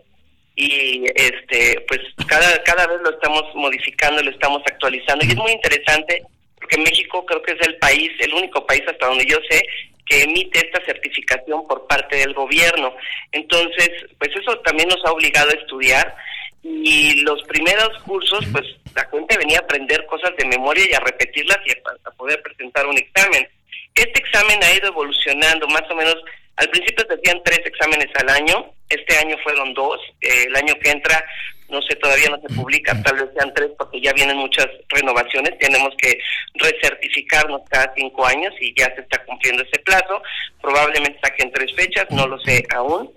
[0.55, 5.51] y este pues cada cada vez lo estamos modificando lo estamos actualizando y es muy
[5.51, 6.23] interesante
[6.55, 9.61] porque México creo que es el país el único país hasta donde yo sé
[10.07, 12.95] que emite esta certificación por parte del gobierno.
[13.33, 16.15] Entonces pues eso también nos ha obligado a estudiar
[16.63, 18.65] y los primeros cursos pues
[18.95, 22.85] la gente venía a aprender cosas de memoria y a repetirlas y a poder presentar
[22.87, 23.47] un examen.
[23.95, 26.17] Este examen ha ido evolucionando más o menos
[26.57, 30.73] al principio se hacían tres exámenes al año, este año fueron dos, eh, el año
[30.81, 31.23] que entra,
[31.69, 35.57] no sé, todavía no se publica, tal vez sean tres porque ya vienen muchas renovaciones,
[35.59, 36.17] tenemos que
[36.55, 40.23] recertificarnos cada cinco años y ya se está cumpliendo ese plazo,
[40.59, 43.11] probablemente saquen tres fechas, no lo sé aún,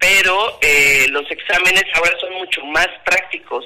[0.00, 3.64] pero eh, los exámenes ahora son mucho más prácticos,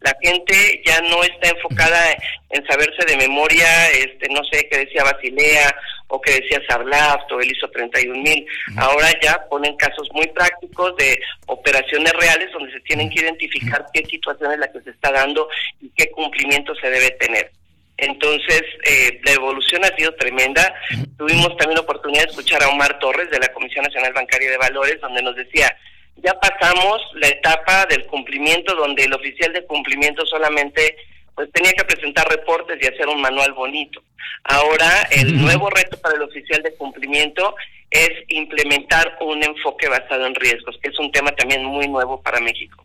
[0.00, 2.16] la gente ya no está enfocada
[2.50, 5.74] en saberse de memoria, este, no sé, qué decía Basilea
[6.08, 8.46] o que decía Sablaft o el ISO 31000.
[8.76, 14.04] Ahora ya ponen casos muy prácticos de operaciones reales donde se tienen que identificar qué
[14.04, 15.48] situación es la que se está dando
[15.80, 17.50] y qué cumplimiento se debe tener.
[17.98, 20.74] Entonces, eh, la evolución ha sido tremenda.
[21.16, 24.58] Tuvimos también la oportunidad de escuchar a Omar Torres de la Comisión Nacional Bancaria de
[24.58, 25.74] Valores, donde nos decía,
[26.16, 30.96] ya pasamos la etapa del cumplimiento, donde el oficial de cumplimiento solamente
[31.34, 34.02] pues tenía que presentar reportes y hacer un manual bonito.
[34.44, 37.54] Ahora el nuevo reto para el oficial de cumplimiento
[37.90, 42.40] es implementar un enfoque basado en riesgos, que es un tema también muy nuevo para
[42.40, 42.84] México.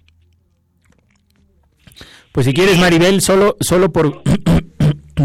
[2.33, 4.21] Pues si quieres, Maribel, solo, solo por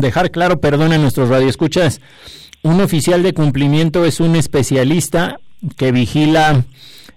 [0.01, 2.01] dejar claro, perdón a nuestros radioescuchas,
[2.63, 5.39] un oficial de cumplimiento es un especialista
[5.77, 6.65] que vigila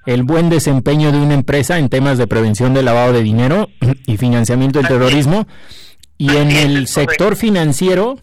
[0.06, 3.70] el buen desempeño de una empresa en temas de prevención de lavado de dinero
[4.06, 5.48] y financiamiento del terrorismo.
[6.18, 8.18] Y en el sector financiero,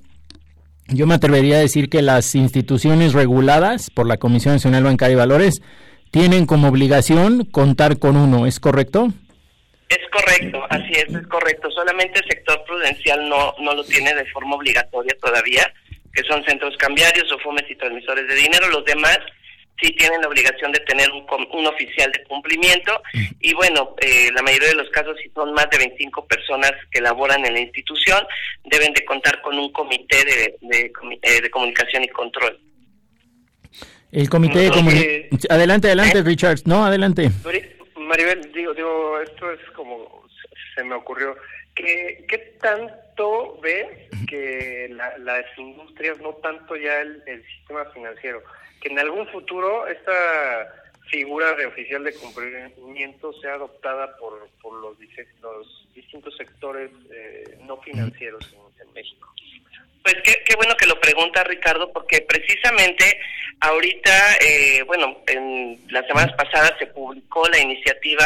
[0.88, 5.16] yo me atrevería a decir que las instituciones reguladas por la Comisión Nacional Bancaria y
[5.16, 5.62] Valores
[6.11, 9.12] tienen como obligación contar con uno, ¿es correcto?
[9.88, 11.70] Es correcto, así es, es correcto.
[11.70, 15.72] Solamente el sector prudencial no, no lo tiene de forma obligatoria todavía,
[16.12, 18.68] que son centros cambiarios o fumes y transmisores de dinero.
[18.68, 19.18] Los demás
[19.81, 23.01] sí tienen la obligación de tener un, un oficial de cumplimiento
[23.40, 27.01] y bueno, eh, la mayoría de los casos, si son más de 25 personas que
[27.01, 28.27] laboran en la institución,
[28.64, 32.59] deben de contar con un comité de, de, eh, de comunicación y control.
[34.12, 35.40] El comité de comunicación...
[35.51, 36.22] Adelante, adelante, ¿Eh?
[36.22, 36.66] Richards.
[36.66, 37.31] No, adelante.
[38.07, 40.27] Maribel, digo, digo, esto es como
[40.75, 41.37] se me ocurrió.
[41.75, 48.42] ¿Qué, qué tanto ve que las industrias, no tanto ya el sistema financiero,
[48.81, 50.12] que en algún futuro esta
[51.09, 54.97] figura de oficial de cumplimiento sea adoptada por, por los,
[55.40, 59.31] los distintos sectores eh, no financieros en, México.
[60.07, 63.19] Pues qué, qué, bueno que lo pregunta Ricardo, porque precisamente
[63.59, 68.25] ahorita, eh, bueno, en las semanas pasadas se publicó la iniciativa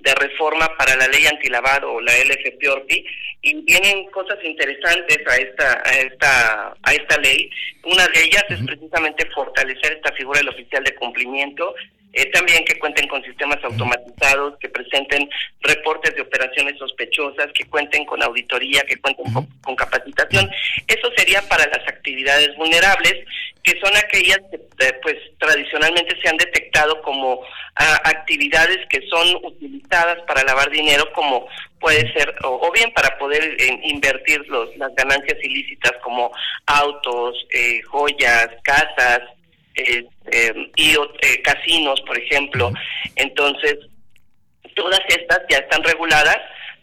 [0.00, 3.04] de reforma para la ley antilavado o la LFPORPI
[3.42, 7.50] y vienen cosas interesantes a esta a esta a esta ley.
[7.84, 11.74] Una de ellas es precisamente fortalecer esta figura del oficial de cumplimiento
[12.14, 15.28] eh, también que cuenten con sistemas automatizados, que presenten
[15.60, 20.50] reportes de operaciones sospechosas, que cuenten con auditoría, que cuenten con, capacitación.
[20.86, 23.14] Eso sería para las actividades vulnerables,
[23.62, 27.40] que son aquellas que eh, pues tradicionalmente se han detectado como
[27.76, 31.46] ah, actividades que son utilizadas para lavar dinero, como
[31.80, 36.30] puede ser, o, bien para poder eh, invertir los, las ganancias ilícitas como
[36.66, 37.34] autos,
[37.90, 39.20] joyas, casas,
[39.78, 42.72] eh, eh, y eh, casinos, por ejemplo.
[43.14, 43.76] Entonces,
[44.74, 46.38] todas estas ya están reguladas.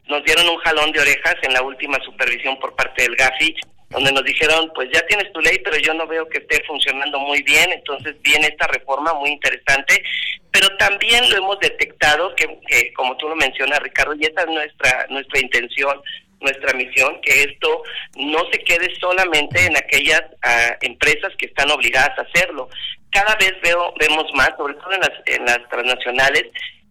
[0.07, 3.55] Nos dieron un jalón de orejas en la última supervisión por parte del GAFI,
[3.89, 7.19] donde nos dijeron, pues ya tienes tu ley, pero yo no veo que esté funcionando
[7.19, 10.03] muy bien, entonces viene esta reforma muy interesante,
[10.51, 14.47] pero también lo hemos detectado, que, que como tú lo mencionas, Ricardo, y esa es
[14.47, 16.01] nuestra, nuestra intención,
[16.41, 17.83] nuestra misión, que esto
[18.17, 22.69] no se quede solamente en aquellas ah, empresas que están obligadas a hacerlo.
[23.11, 26.45] Cada vez veo, vemos más, sobre todo en las, en las transnacionales,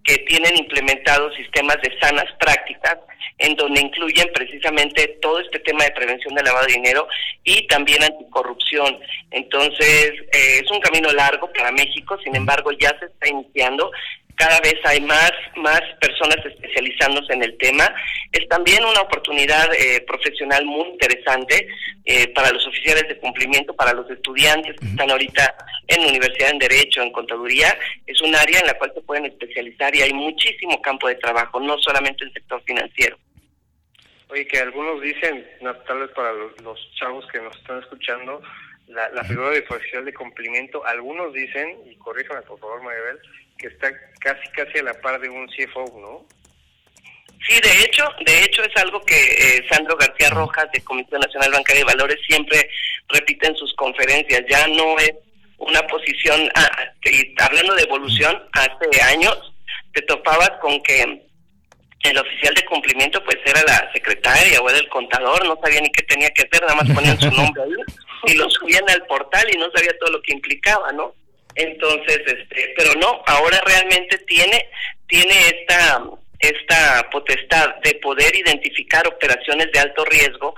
[0.05, 2.99] que tienen implementados sistemas de sanas prácticas
[3.39, 7.09] en donde incluyen precisamente todo este tema de prevención de lavado de dinero
[7.43, 8.99] y también anticorrupción.
[9.31, 13.91] Entonces, eh, es un camino largo para México, sin embargo, ya se está iniciando
[14.37, 17.95] cada vez hay más, más personas especializándose en el tema.
[18.33, 21.69] Es también una oportunidad eh, profesional muy interesante
[22.05, 25.55] eh, para los oficiales de cumplimiento, para los estudiantes que están ahorita
[25.87, 27.77] en la universidad en Derecho, en Contaduría.
[28.07, 31.61] Es un área en la cual se pueden especializar y hay muchísimo campo de trabajo,
[31.61, 33.17] no solamente en el sector financiero.
[34.29, 35.47] Oye, que algunos dicen,
[35.87, 36.55] tal vez para los,
[36.99, 38.43] chavos que nos están escuchando,
[38.89, 43.21] la, la figura de oficial de cumplimiento, algunos dicen, y corríjame por favor, Maribel,
[43.59, 46.27] que está casi casi a la par de un CFO, ¿no?
[47.47, 51.53] Sí, de hecho, de hecho es algo que eh, Sandro García Rojas de Comisión Nacional
[51.53, 52.71] Bancaria de Valores siempre
[53.09, 54.43] repite en sus conferencias.
[54.49, 55.13] Ya no es
[55.59, 56.71] una posición, ah,
[57.41, 59.37] hablando de evolución, hace años
[59.93, 61.03] te topabas con que
[62.05, 65.91] el oficial de cumplimiento pues era la secretaria o era el contador, no sabía ni
[65.91, 67.73] qué tenía que hacer, nada más ponían su nombre ahí
[68.33, 71.15] y lo subían al portal y no sabía todo lo que implicaba, ¿no?
[71.55, 74.69] Entonces, este, pero no, ahora realmente tiene,
[75.07, 76.03] tiene esta,
[76.41, 80.55] esta potestad de poder identificar operaciones de alto riesgo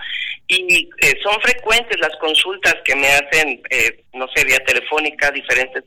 [0.48, 5.84] y eh, son frecuentes las consultas que me hacen, eh, no sé, vía telefónica, diferentes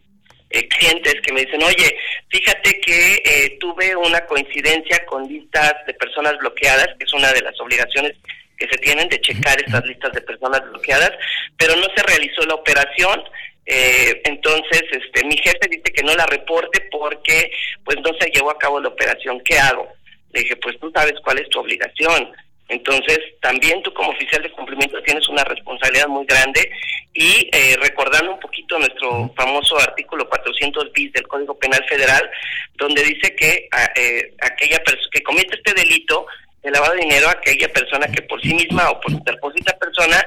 [0.49, 1.95] eh, clientes que me dicen, oye,
[2.29, 7.59] fíjate que tuve una coincidencia con listas de personas bloqueadas, que es una de las
[7.61, 8.15] obligaciones
[8.57, 11.11] que se tienen de checar estas listas de personas bloqueadas,
[11.57, 13.23] pero no se realizó la operación,
[13.65, 17.51] eh, entonces, este, mi jefe dice que no la reporte porque,
[17.83, 19.41] pues, no se llevó a cabo la operación.
[19.45, 19.87] ¿Qué hago?
[20.31, 22.31] Le dije, pues, tú sabes cuál es tu obligación.
[22.69, 26.71] Entonces, también tú como oficial de cumplimiento tienes una responsabilidad muy grande
[27.13, 32.29] y eh, recordando un poquito nuestro famoso artículo 400 bis del Código Penal Federal,
[32.75, 36.27] donde dice que a, eh, aquella persona que comete este delito
[36.61, 40.23] de lavado de dinero, aquella persona que por sí misma o por interposita persona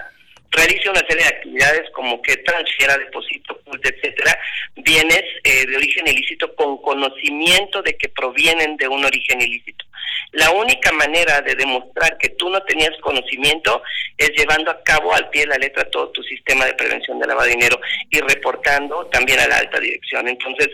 [0.53, 4.39] realice una serie de actividades como que transfiera, deposito, etcétera,
[4.77, 9.85] bienes eh, de origen ilícito con conocimiento de que provienen de un origen ilícito.
[10.33, 13.83] La única manera de demostrar que tú no tenías conocimiento
[14.17, 17.27] es llevando a cabo al pie de la letra todo tu sistema de prevención de
[17.27, 20.29] lavado de dinero y reportando también a la alta dirección.
[20.29, 20.69] Entonces,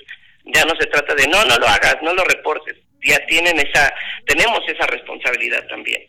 [0.45, 2.77] ya no se trata de no, no lo hagas, no lo reportes.
[3.03, 3.93] Ya tienen esa,
[4.27, 6.03] tenemos esa responsabilidad también.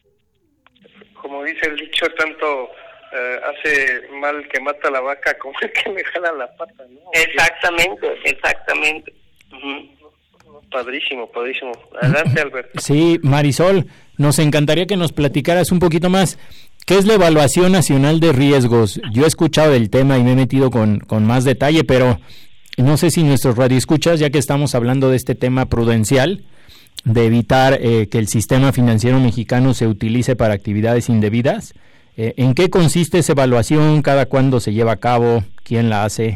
[1.13, 2.71] Como dice el dicho, tanto
[3.11, 6.99] eh, hace mal que mata la vaca como el que me jala la pata, ¿no?
[7.13, 9.13] Exactamente, exactamente.
[10.71, 11.71] Padrísimo, padrísimo.
[12.01, 12.79] Adelante, Alberto.
[12.79, 16.37] Sí, Marisol, nos encantaría que nos platicaras un poquito más.
[16.85, 18.99] ¿Qué es la evaluación nacional de riesgos?
[19.11, 22.19] Yo he escuchado el tema y me he metido con, con más detalle, pero
[22.77, 26.43] no sé si nuestros radioescuchas, ya que estamos hablando de este tema prudencial,
[27.03, 31.73] de evitar eh, que el sistema financiero mexicano se utilice para actividades indebidas,
[32.21, 34.01] eh, ¿En qué consiste esa evaluación?
[34.01, 35.41] ¿Cada cuándo se lleva a cabo?
[35.63, 36.35] ¿Quién la hace?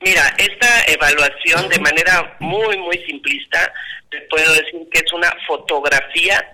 [0.00, 3.72] Mira, esta evaluación de manera muy, muy simplista,
[4.10, 6.44] te puedo decir que es una fotografía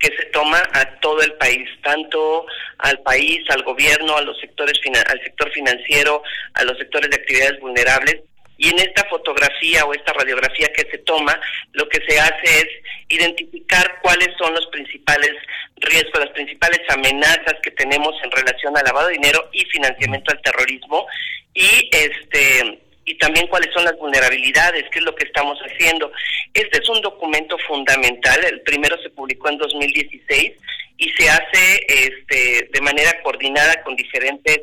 [0.00, 2.44] que se toma a todo el país, tanto
[2.78, 7.60] al país, al gobierno, a los sectores al sector financiero, a los sectores de actividades
[7.60, 8.16] vulnerables
[8.56, 11.38] y en esta fotografía o esta radiografía que se toma,
[11.72, 12.68] lo que se hace es
[13.08, 15.32] identificar cuáles son los principales
[15.76, 20.42] riesgos, las principales amenazas que tenemos en relación al lavado de dinero y financiamiento al
[20.42, 21.06] terrorismo
[21.52, 26.10] y este y también cuáles son las vulnerabilidades, qué es lo que estamos haciendo.
[26.54, 30.52] Este es un documento fundamental, el primero se publicó en 2016
[30.96, 34.60] y se hace este de manera coordinada con diferentes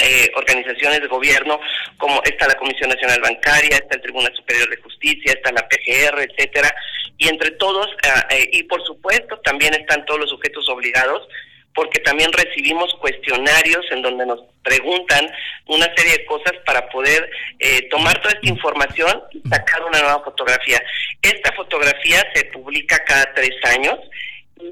[0.00, 1.58] eh, organizaciones de gobierno,
[1.96, 6.20] como está la Comisión Nacional Bancaria, está el Tribunal Superior de Justicia, está la PGR,
[6.22, 6.74] etcétera,
[7.18, 11.26] y entre todos, ah, eh, y por supuesto también están todos los sujetos obligados,
[11.74, 15.30] porque también recibimos cuestionarios en donde nos preguntan
[15.66, 20.22] una serie de cosas para poder eh, tomar toda esta información y sacar una nueva
[20.24, 20.82] fotografía.
[21.22, 23.98] Esta fotografía se publica cada tres años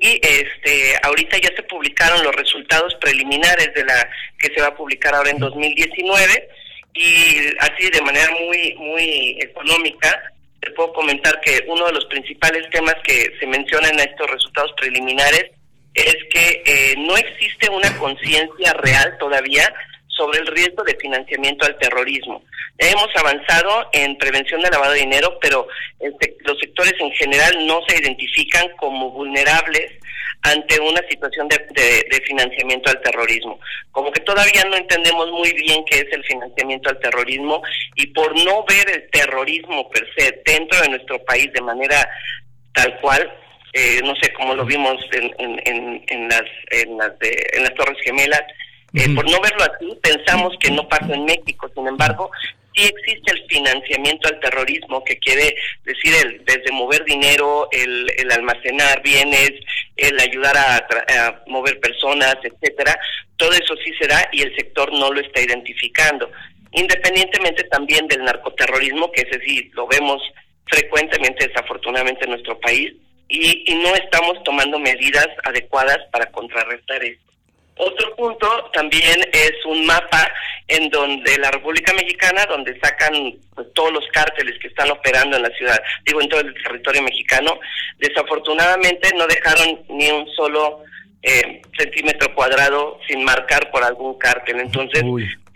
[0.00, 4.08] y este ahorita ya se publicaron los resultados preliminares de la
[4.38, 6.48] que se va a publicar ahora en 2019
[6.94, 10.22] y así de manera muy muy económica
[10.60, 14.72] te puedo comentar que uno de los principales temas que se mencionan en estos resultados
[14.76, 15.50] preliminares
[15.94, 19.72] es que eh, no existe una conciencia real todavía
[20.18, 22.42] sobre el riesgo de financiamiento al terrorismo.
[22.76, 25.66] Hemos avanzado en prevención de lavado de dinero, pero
[26.00, 29.92] este, los sectores en general no se identifican como vulnerables
[30.42, 33.58] ante una situación de, de, financiamiento al terrorismo.
[33.90, 37.62] Como que todavía no entendemos muy bien qué es el financiamiento al terrorismo
[37.96, 42.08] y por no ver el terrorismo per se dentro de nuestro país de manera
[42.72, 43.32] tal cual,
[43.72, 47.98] eh, no sé cómo lo vimos en, en, en, las, en, las, en las Torres
[48.04, 48.42] Gemelas,
[48.94, 51.70] eh, por no verlo así, pensamos que no pasa en México.
[51.74, 52.30] Sin embargo,
[52.74, 58.32] sí existe el financiamiento al terrorismo, que quiere decir el, desde mover dinero, el, el
[58.32, 59.52] almacenar bienes,
[59.96, 62.98] el ayudar a, a, mover personas, etcétera.
[63.36, 66.30] Todo eso sí se da y el sector no lo está identificando.
[66.72, 70.22] Independientemente también del narcoterrorismo, que ese sí lo vemos
[70.66, 72.92] frecuentemente, desafortunadamente, en nuestro país,
[73.28, 77.27] y, y no estamos tomando medidas adecuadas para contrarrestar esto.
[77.78, 80.30] Otro punto también es un mapa
[80.66, 85.42] en donde la República Mexicana, donde sacan pues, todos los cárteles que están operando en
[85.44, 87.58] la ciudad, digo en todo el territorio mexicano,
[87.98, 90.82] desafortunadamente no dejaron ni un solo
[91.22, 94.60] eh, centímetro cuadrado sin marcar por algún cártel.
[94.60, 95.02] Entonces,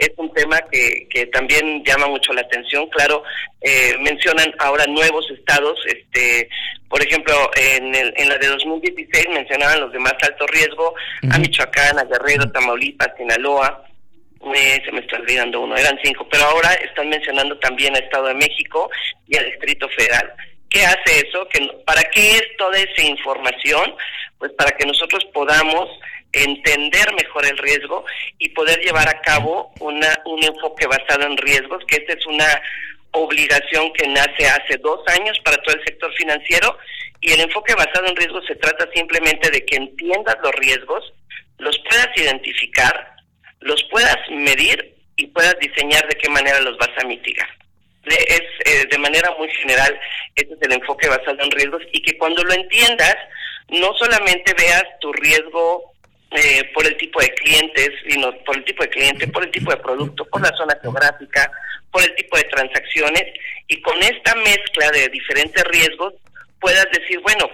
[0.05, 2.86] es un tema que, que también llama mucho la atención.
[2.88, 3.22] Claro,
[3.61, 6.48] eh, mencionan ahora nuevos estados, este,
[6.88, 10.94] por ejemplo, en, el, en la de 2016 mencionaban los de más alto riesgo,
[11.30, 13.84] a Michoacán, a Guerrero, Tamaulipas, Sinaloa,
[14.84, 18.34] se me está olvidando uno, eran cinco, pero ahora están mencionando también a Estado de
[18.34, 18.90] México
[19.28, 20.32] y al Distrito Federal.
[20.68, 21.46] ¿Qué hace eso?
[21.48, 23.94] Que, ¿Para qué es toda esa información?
[24.38, 25.88] Pues para que nosotros podamos
[26.33, 28.05] entender mejor el riesgo
[28.39, 32.47] y poder llevar a cabo una, un enfoque basado en riesgos, que esta es una
[33.12, 36.78] obligación que nace hace dos años para todo el sector financiero
[37.20, 41.12] y el enfoque basado en riesgos se trata simplemente de que entiendas los riesgos,
[41.59, 43.14] los puedas identificar,
[43.61, 47.49] los puedas medir y puedas diseñar de qué manera los vas a mitigar.
[48.05, 49.97] Es eh, de manera muy general,
[50.35, 53.16] este es el enfoque basado en riesgos y que cuando lo entiendas,
[53.68, 55.91] no solamente veas tu riesgo
[56.35, 59.70] eh, por el tipo de clientes, sino por el tipo de cliente, por el tipo
[59.70, 61.51] de producto, por la zona geográfica,
[61.91, 63.24] por el tipo de transacciones
[63.68, 66.14] y con esta mezcla de diferentes riesgos
[66.61, 67.51] puedas decir, bueno,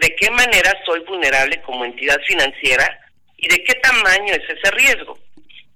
[0.00, 3.00] ¿de qué manera soy vulnerable como entidad financiera
[3.38, 5.18] y de qué tamaño es ese riesgo?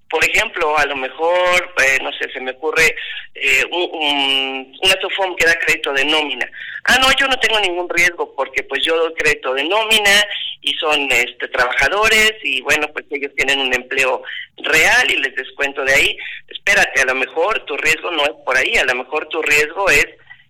[0.09, 2.95] Por ejemplo, a lo mejor, eh, no sé, se me ocurre
[3.35, 6.49] eh, un, un, una que da crédito de nómina.
[6.85, 10.25] Ah, no, yo no tengo ningún riesgo porque pues yo doy crédito de nómina
[10.63, 14.23] y son este trabajadores y bueno, pues ellos tienen un empleo
[14.59, 16.19] real y les descuento de ahí.
[16.49, 19.91] Espérate, a lo mejor tu riesgo no es por ahí, a lo mejor tu riesgo
[19.91, 20.07] es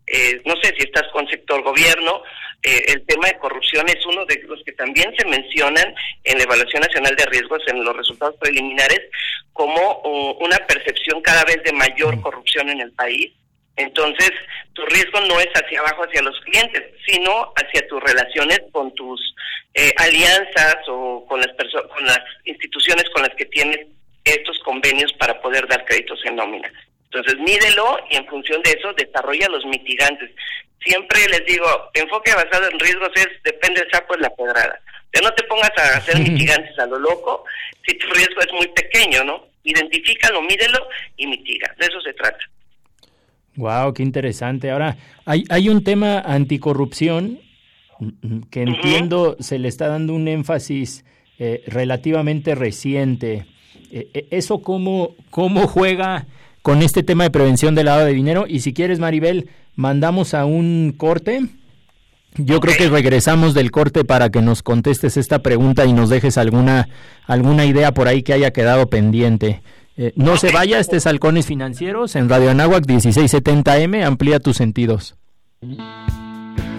[0.06, 2.22] eh, no sé si estás con sector gobierno,
[2.62, 5.94] eh, el tema de corrupción es uno de los que también se mencionan
[6.24, 9.00] en la Evaluación Nacional de Riesgos en los resultados preliminares
[9.52, 13.32] como uh, una percepción cada vez de mayor corrupción en el país.
[13.76, 14.30] Entonces,
[14.72, 19.20] tu riesgo no es hacia abajo, hacia los clientes, sino hacia tus relaciones con tus
[19.74, 23.86] eh, alianzas o con las, con las instituciones con las que tienes
[24.24, 26.72] estos convenios para poder dar créditos en nómina.
[27.04, 30.30] Entonces, mídelo y en función de eso desarrolla los mitigantes.
[30.84, 34.80] Siempre les digo, enfoque basado en riesgos es depende del sapo de la pedrada.
[35.12, 37.44] Ya no te pongas a hacer mitigantes a lo loco
[37.86, 39.46] si tu riesgo es muy pequeño, ¿no?
[39.64, 41.74] Identifícalo, mídelo y mitiga.
[41.78, 42.38] De eso se trata.
[43.56, 44.70] Wow, qué interesante.
[44.70, 47.40] Ahora, hay, hay un tema anticorrupción
[48.50, 51.04] que entiendo se le está dando un énfasis
[51.38, 53.46] eh, relativamente reciente.
[53.90, 56.26] Eh, eh, ¿Eso cómo, cómo juega
[56.66, 58.44] con este tema de prevención del lavado de dinero?
[58.48, 61.46] Y si quieres, Maribel, mandamos a un corte.
[62.34, 66.36] Yo creo que regresamos del corte para que nos contestes esta pregunta y nos dejes
[66.36, 66.88] alguna,
[67.28, 69.62] alguna idea por ahí que haya quedado pendiente.
[69.96, 75.14] Eh, no se vaya, este es Halcones Financieros en Radio Anáhuac 1670M, amplía tus sentidos.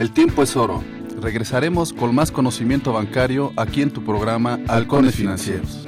[0.01, 0.83] El tiempo es oro.
[1.21, 5.87] Regresaremos con más conocimiento bancario aquí en tu programa Halcones Financieros.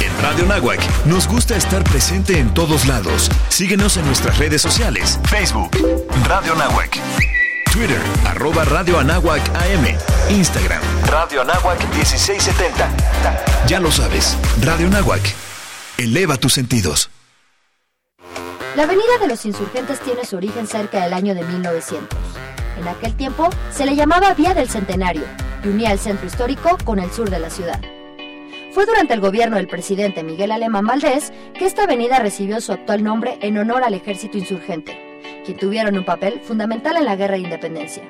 [0.00, 3.30] En Radio Nahuac nos gusta estar presente en todos lados.
[3.48, 5.18] Síguenos en nuestras redes sociales.
[5.24, 5.70] Facebook,
[6.26, 6.98] Radio Nahuac.
[7.72, 9.86] Twitter, arroba Radio Anáhuac AM.
[10.30, 12.88] Instagram, Radio Anáhuac 1670.
[13.66, 15.22] Ya lo sabes, Radio Nahuac.
[15.96, 17.10] Eleva tus sentidos.
[18.74, 22.18] La Avenida de los Insurgentes tiene su origen cerca del año de 1900.
[22.78, 25.22] En aquel tiempo se le llamaba Vía del Centenario
[25.62, 27.80] y unía el centro histórico con el sur de la ciudad.
[28.72, 33.02] Fue durante el gobierno del presidente Miguel Alemán Valdés que esta avenida recibió su actual
[33.02, 34.96] nombre en honor al ejército insurgente,
[35.44, 38.04] quien tuvieron un papel fundamental en la guerra de independencia.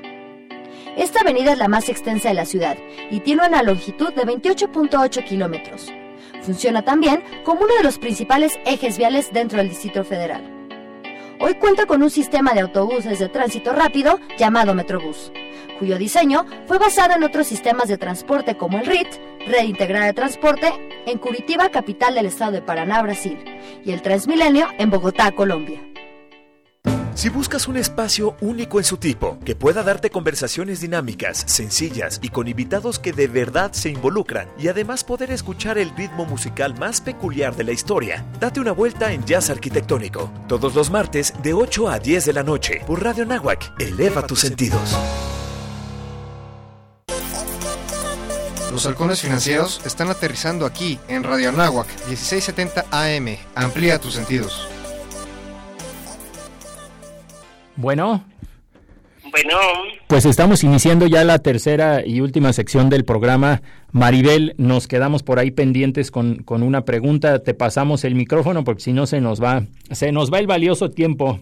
[0.99, 2.77] Esta avenida es la más extensa de la ciudad
[3.11, 5.91] y tiene una longitud de 28.8 kilómetros.
[6.43, 10.43] Funciona también como uno de los principales ejes viales dentro del Distrito Federal.
[11.41, 15.33] Hoy cuenta con un sistema de autobuses de tránsito rápido llamado Metrobús,
[15.81, 19.09] cuyo diseño fue basado en otros sistemas de transporte como el RIT,
[19.47, 20.71] Red Integrada de Transporte,
[21.07, 23.43] en Curitiba, capital del estado de Paraná, Brasil,
[23.83, 25.81] y el Transmilenio en Bogotá, Colombia.
[27.15, 32.29] Si buscas un espacio único en su tipo, que pueda darte conversaciones dinámicas, sencillas y
[32.29, 37.01] con invitados que de verdad se involucran y además poder escuchar el ritmo musical más
[37.01, 41.89] peculiar de la historia, date una vuelta en Jazz Arquitectónico, todos los martes de 8
[41.89, 43.73] a 10 de la noche por Radio Nahuac.
[43.81, 44.97] Eleva tus sentidos.
[48.71, 53.37] Los halcones financieros están aterrizando aquí en Radio Nahuac 1670 AM.
[53.57, 54.69] Amplía tus sentidos.
[57.75, 58.25] Bueno.
[59.29, 59.57] Bueno.
[60.07, 63.61] Pues estamos iniciando ya la tercera y última sección del programa.
[63.91, 67.41] Maribel, nos quedamos por ahí pendientes con, con una pregunta.
[67.41, 70.91] Te pasamos el micrófono porque si no se nos va, se nos va el valioso
[70.91, 71.41] tiempo.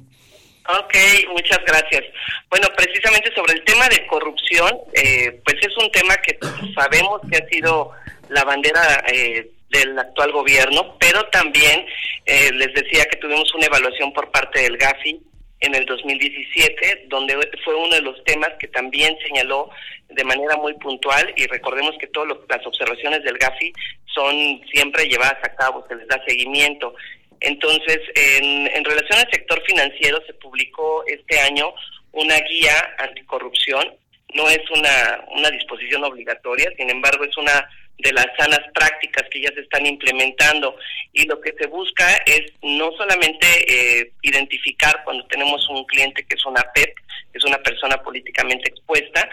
[0.69, 0.95] Ok,
[1.31, 2.05] muchas gracias.
[2.51, 6.39] Bueno, precisamente sobre el tema de corrupción, eh, pues es un tema que
[6.75, 7.93] sabemos que ha sido
[8.29, 11.87] la bandera eh, del actual gobierno, pero también
[12.27, 15.19] eh, les decía que tuvimos una evaluación por parte del GAFI
[15.61, 19.71] en el 2017, donde fue uno de los temas que también señaló
[20.11, 23.73] de manera muy puntual y recordemos que todas las observaciones del GAFI
[24.05, 26.95] son siempre llevadas a cabo, se les da seguimiento.
[27.41, 31.73] Entonces, en, en relación al sector financiero, se publicó este año
[32.13, 33.95] una guía anticorrupción.
[34.35, 37.69] No es una, disposición obligatoria, sin embargo, es una
[37.99, 40.77] de las sanas prácticas que ya se están implementando
[41.13, 46.37] y lo que se busca es no solamente eh, identificar cuando tenemos un cliente que
[46.37, 49.29] es una PEP, que es una persona políticamente expuesta,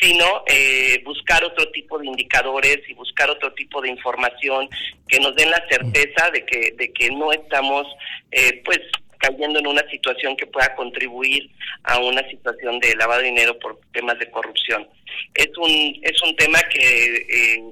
[0.00, 4.68] sino eh, buscar otro tipo de indicadores y buscar otro tipo de información
[5.06, 7.86] que nos den la certeza de que de que no estamos
[8.30, 8.80] eh, pues
[9.18, 11.50] cayendo en una situación que pueda contribuir
[11.84, 14.88] a una situación de lavado de dinero por temas de corrupción.
[15.34, 17.62] Es un es un tema que eh,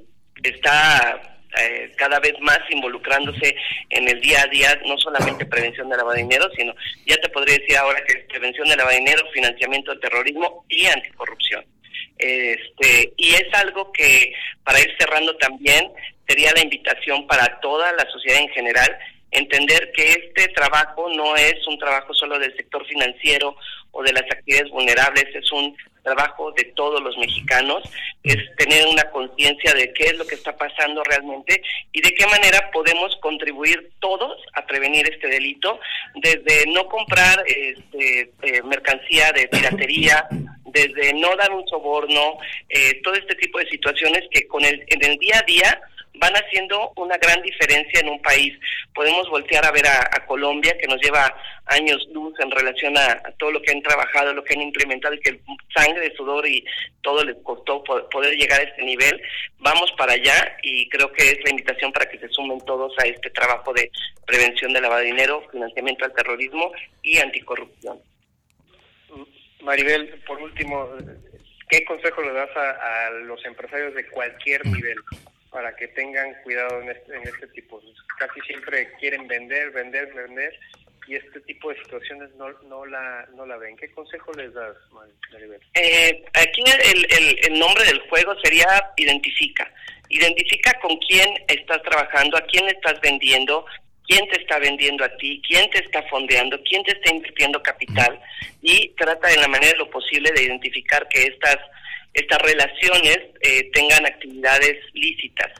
[0.43, 3.55] está eh, cada vez más involucrándose
[3.89, 6.73] en el día a día, no solamente prevención de lavado de dinero, sino
[7.05, 10.65] ya te podría decir ahora que es prevención de lavado de dinero, financiamiento del terrorismo
[10.69, 11.65] y anticorrupción.
[12.17, 14.33] Este, y es algo que,
[14.63, 15.91] para ir cerrando también,
[16.27, 18.97] sería la invitación para toda la sociedad en general,
[19.31, 23.55] entender que este trabajo no es un trabajo solo del sector financiero
[23.91, 27.83] o de las actividades vulnerables, es un trabajo de todos los mexicanos,
[28.23, 31.61] es tener una conciencia de qué es lo que está pasando realmente
[31.91, 35.79] y de qué manera podemos contribuir todos a prevenir este delito,
[36.15, 40.27] desde no comprar este, eh, mercancía de piratería,
[40.65, 42.37] desde no dar un soborno,
[42.69, 45.81] eh, todo este tipo de situaciones que con el, en el día a día
[46.19, 48.57] van haciendo una gran diferencia en un país.
[48.93, 51.33] Podemos voltear a ver a, Colombia, que nos lleva
[51.65, 55.19] años luz en relación a, todo lo que han trabajado, lo que han implementado y
[55.19, 55.39] que
[55.75, 56.63] sangre, sudor y
[57.01, 59.19] todo les costó poder llegar a este nivel.
[59.57, 63.07] Vamos para allá y creo que es la invitación para que se sumen todos a
[63.07, 63.89] este trabajo de
[64.25, 67.99] prevención de lavado de dinero, financiamiento al terrorismo y anticorrupción.
[69.61, 70.89] Maribel, por último,
[71.69, 74.97] ¿qué consejo le das a los empresarios de cualquier nivel?
[75.51, 77.81] Para que tengan cuidado en este, en este tipo.
[78.17, 80.53] Casi siempre quieren vender, vender, vender
[81.09, 83.75] y este tipo de situaciones no, no, la, no la ven.
[83.77, 84.75] ¿Qué consejo les das,
[85.31, 85.59] Maribel?
[85.73, 89.71] Eh, aquí el, el, nombre del juego sería identifica.
[90.09, 93.65] Identifica con quién estás trabajando, a quién estás vendiendo,
[94.07, 98.19] quién te está vendiendo a ti, quién te está fondeando, quién te está invirtiendo capital
[98.61, 101.57] y trata en la manera de lo posible de identificar que estas
[102.19, 105.51] estas relaciones eh, tengan actividades lícitas.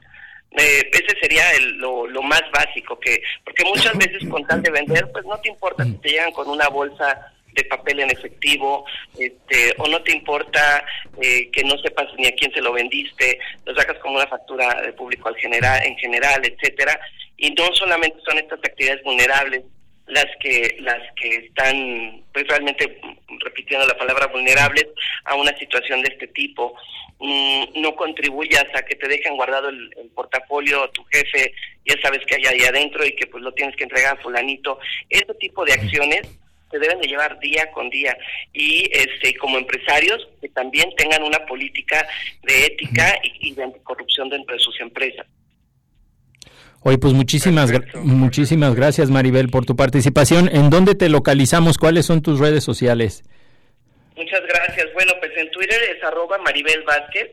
[0.57, 4.72] Eh, ese sería el, lo, lo, más básico, que porque muchas veces con tal de
[4.72, 8.86] vender, pues no te importa si te llegan con una bolsa de papel en efectivo,
[9.18, 10.84] este, o no te importa
[11.22, 14.82] eh, que no sepas ni a quién se lo vendiste, lo sacas como una factura
[14.82, 16.99] de público al general, en general, etcétera,
[17.38, 19.64] y no solamente son estas actividades vulnerables
[20.10, 22.99] las que las que están pues realmente
[23.39, 24.88] repitiendo la palabra vulnerables
[25.26, 26.76] a una situación de este tipo.
[27.20, 31.53] Mm, no contribuyas a que te dejen guardado el, portafolio tu jefe
[31.86, 34.80] ya sabes que hay ahí adentro y que pues lo tienes que entregar a fulanito.
[35.10, 36.22] Ese tipo de acciones
[36.72, 38.18] se deben de llevar día con día.
[38.53, 42.07] Y este como empresarios que también tengan una política
[42.43, 45.26] de ética y, y de anticorrupción dentro de sus empresas
[46.82, 50.50] Oye, pues muchísimas, muchísimas gracias Maribel por tu participación.
[50.54, 51.78] ¿En dónde te localizamos?
[51.78, 53.24] ¿Cuáles son tus redes sociales?
[54.16, 54.88] Muchas gracias.
[54.94, 57.32] Bueno, pues en Twitter es arroba Maribel Vázquez.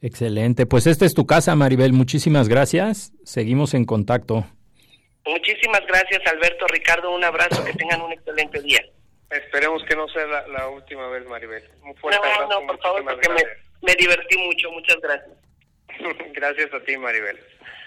[0.03, 1.92] Excelente, pues esta es tu casa, Maribel.
[1.92, 3.12] Muchísimas gracias.
[3.24, 4.47] Seguimos en contacto.
[5.24, 7.14] Muchísimas gracias, Alberto, Ricardo.
[7.14, 8.80] Un abrazo, que tengan un excelente día.
[9.30, 11.64] Esperemos que no sea la, última vez, Maribel.
[11.82, 12.61] Un fuerte no, abrazo.
[12.61, 13.42] No, por favor, porque me,
[13.82, 14.70] me divertí mucho.
[14.70, 15.36] Muchas gracias.
[16.34, 17.38] gracias a ti, Maribel.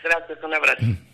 [0.03, 0.85] Gracias, un abrazo.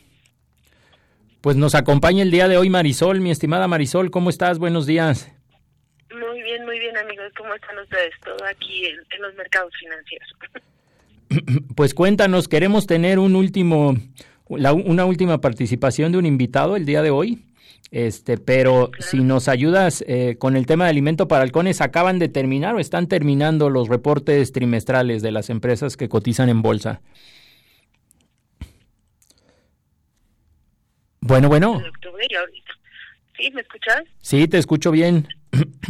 [1.42, 4.58] Pues nos acompaña el día de hoy Marisol, mi estimada Marisol, ¿cómo estás?
[4.58, 5.32] Buenos días.
[6.10, 8.16] Muy bien, muy bien amigos, ¿cómo están ustedes?
[8.24, 10.28] Todo aquí en los mercados financieros.
[11.76, 13.96] Pues cuéntanos, queremos tener un último,
[14.48, 17.44] una última participación de un invitado el día de hoy.
[17.92, 22.30] Este, pero si nos ayudas eh, con el tema de alimento para halcones, ¿acaban de
[22.30, 27.02] terminar o están terminando los reportes trimestrales de las empresas que cotizan en bolsa?
[31.22, 31.82] Bueno, bueno.
[33.38, 33.52] ¿Sí?
[33.52, 34.04] ¿Me escuchas?
[34.22, 35.28] Sí, te escucho bien.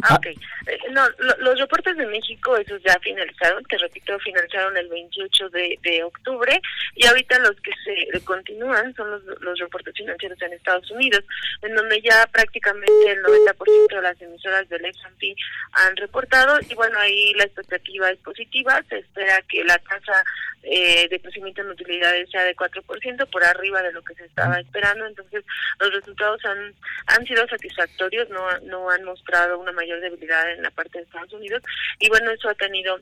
[0.04, 0.26] Ah, ok.
[0.28, 1.02] Eh, no,
[1.40, 6.62] los reportes de México, esos ya finalizaron, te repito, finalizaron el 28 de, de octubre
[6.96, 11.24] y ahorita los que se continúan son los, los reportes financieros en Estados Unidos,
[11.62, 15.36] en donde ya prácticamente el 90% de las emisoras del S&P
[15.74, 20.24] han reportado y bueno, ahí la expectativa es positiva, se espera que la tasa
[20.64, 24.60] eh, de crecimiento en utilidades sea de 4%, por arriba de lo que se estaba
[24.60, 25.44] esperando, entonces
[25.80, 26.74] los resultados han,
[27.08, 31.34] han sido satisfactorios, no, no han mostrado una mayor debilidad en la parte de Estados
[31.34, 31.62] Unidos.
[32.00, 33.00] Y bueno, eso ha tenido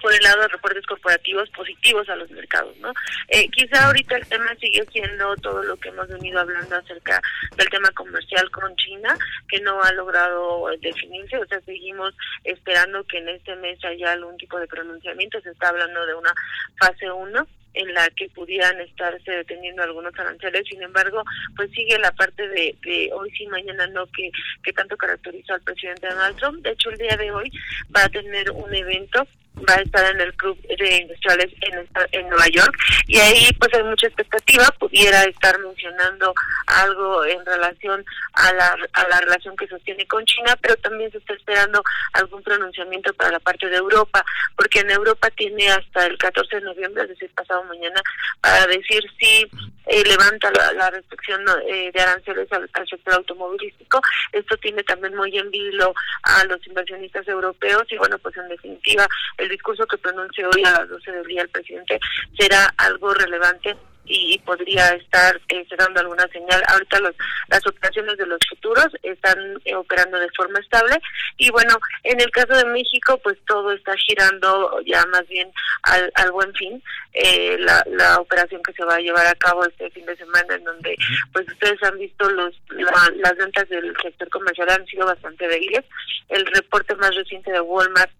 [0.00, 2.92] por el lado de reportes corporativos positivos a los mercados, ¿no?
[3.28, 7.20] Eh, quizá ahorita el tema sigue siendo todo lo que hemos venido hablando acerca
[7.56, 9.16] del tema comercial con China,
[9.48, 12.14] que no ha logrado definirse, o sea, seguimos
[12.44, 16.32] esperando que en este mes haya algún tipo de pronunciamiento, se está hablando de una
[16.78, 20.66] fase 1 en la que pudieran estarse deteniendo algunos aranceles.
[20.68, 21.22] Sin embargo,
[21.56, 24.30] pues sigue la parte de, de hoy sí, mañana no, que,
[24.62, 26.62] que tanto caracteriza al presidente Donald Trump.
[26.62, 27.50] De hecho, el día de hoy
[27.94, 29.26] va a tener un evento
[29.68, 32.76] va a estar en el club de industriales en, en Nueva York.
[33.06, 34.64] Y ahí pues hay mucha expectativa.
[34.78, 36.34] Pudiera estar mencionando
[36.66, 41.18] algo en relación a la, a la relación que sostiene con China pero también se
[41.18, 41.82] está esperando
[42.14, 44.24] algún pronunciamiento para la parte de Europa
[44.56, 48.00] porque en Europa tiene hasta el 14 de noviembre es decir pasado mañana
[48.40, 49.48] para decir si
[49.86, 54.00] eh, levanta la, restricción eh, de aranceles al, sector automovilístico.
[54.32, 59.06] Esto tiene también muy en vilo a los inversionistas europeos y bueno pues en definitiva
[59.38, 61.98] el discurso que pronuncie hoy a las 12 del día el presidente
[62.38, 66.62] será algo relevante y podría estar eh, dando alguna señal.
[66.68, 67.14] Ahorita los,
[67.48, 71.00] las operaciones de los futuros están eh, operando de forma estable
[71.36, 75.50] y bueno, en el caso de México pues todo está girando ya más bien
[75.82, 76.82] al, al buen fin.
[77.12, 80.54] Eh, la, la operación que se va a llevar a cabo este fin de semana
[80.54, 80.96] en donde
[81.32, 85.84] pues ustedes han visto los las ventas del sector comercial han sido bastante débiles.
[86.28, 88.10] El reporte más reciente de Walmart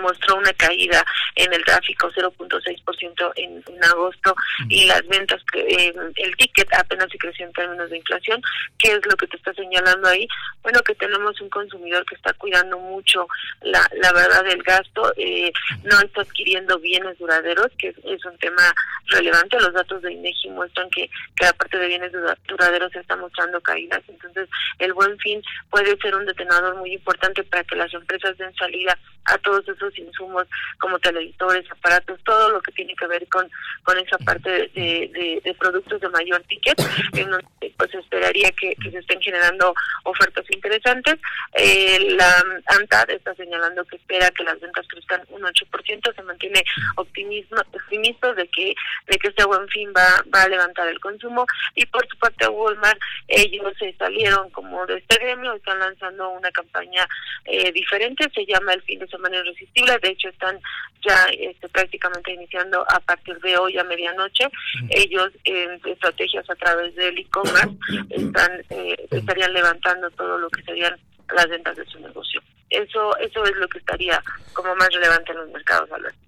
[0.00, 1.04] mostró una caída
[1.36, 4.34] en el tráfico 0.6% en, en agosto
[4.68, 8.42] y las ventas, eh, el ticket apenas se creció en términos de inflación.
[8.78, 10.26] ¿Qué es lo que te está señalando ahí?
[10.62, 13.26] Bueno, que tenemos un consumidor que está cuidando mucho
[13.62, 15.52] la, la verdad del gasto, eh,
[15.84, 18.74] no está adquiriendo bienes duraderos, que es, un tema
[19.06, 19.58] relevante.
[19.60, 22.12] Los datos de INEGI muestran que, que la parte de bienes
[22.46, 24.02] duraderos se está mostrando caídas.
[24.08, 24.48] Entonces,
[24.78, 28.98] el buen fin puede ser un detonador muy importante para que las empresas den salida
[29.24, 30.46] a todos esos insumos
[30.78, 33.48] como televisores, aparatos, todo lo que tiene que ver con,
[33.82, 36.78] con esa parte de, de, productos de mayor ticket,
[37.14, 37.46] en donde
[37.76, 41.16] pues esperaría que, se estén generando ofertas interesantes.
[41.54, 46.62] Eh, la ANTAD está señalando que espera que las ventas crezcan un 8%, se mantiene
[46.96, 48.74] optimismo, optimista de que
[49.06, 52.48] de que este buen fin va, va a levantar el consumo y por su parte
[52.48, 52.98] Walmart
[53.28, 57.06] ellos se salieron como de este gremio, están lanzando una campaña
[57.44, 60.58] eh, diferente, se llama el fin de semana irresistible, de hecho están
[61.06, 64.48] ya este, prácticamente iniciando a partir de hoy a medianoche,
[64.90, 67.76] ellos en estrategias a través del e-commerce
[68.10, 70.96] están eh, estarían levantando todo lo que serían
[71.34, 72.42] las ventas de su negocio.
[72.68, 74.22] Eso eso es lo que estaría
[74.52, 76.18] como más relevante en los mercados, Alberto.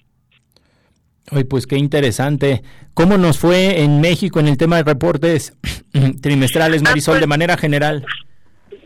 [1.30, 2.62] Hoy pues qué interesante.
[2.94, 5.54] ¿Cómo nos fue en México en el tema de reportes
[6.22, 8.04] trimestrales, Marisol, de manera general?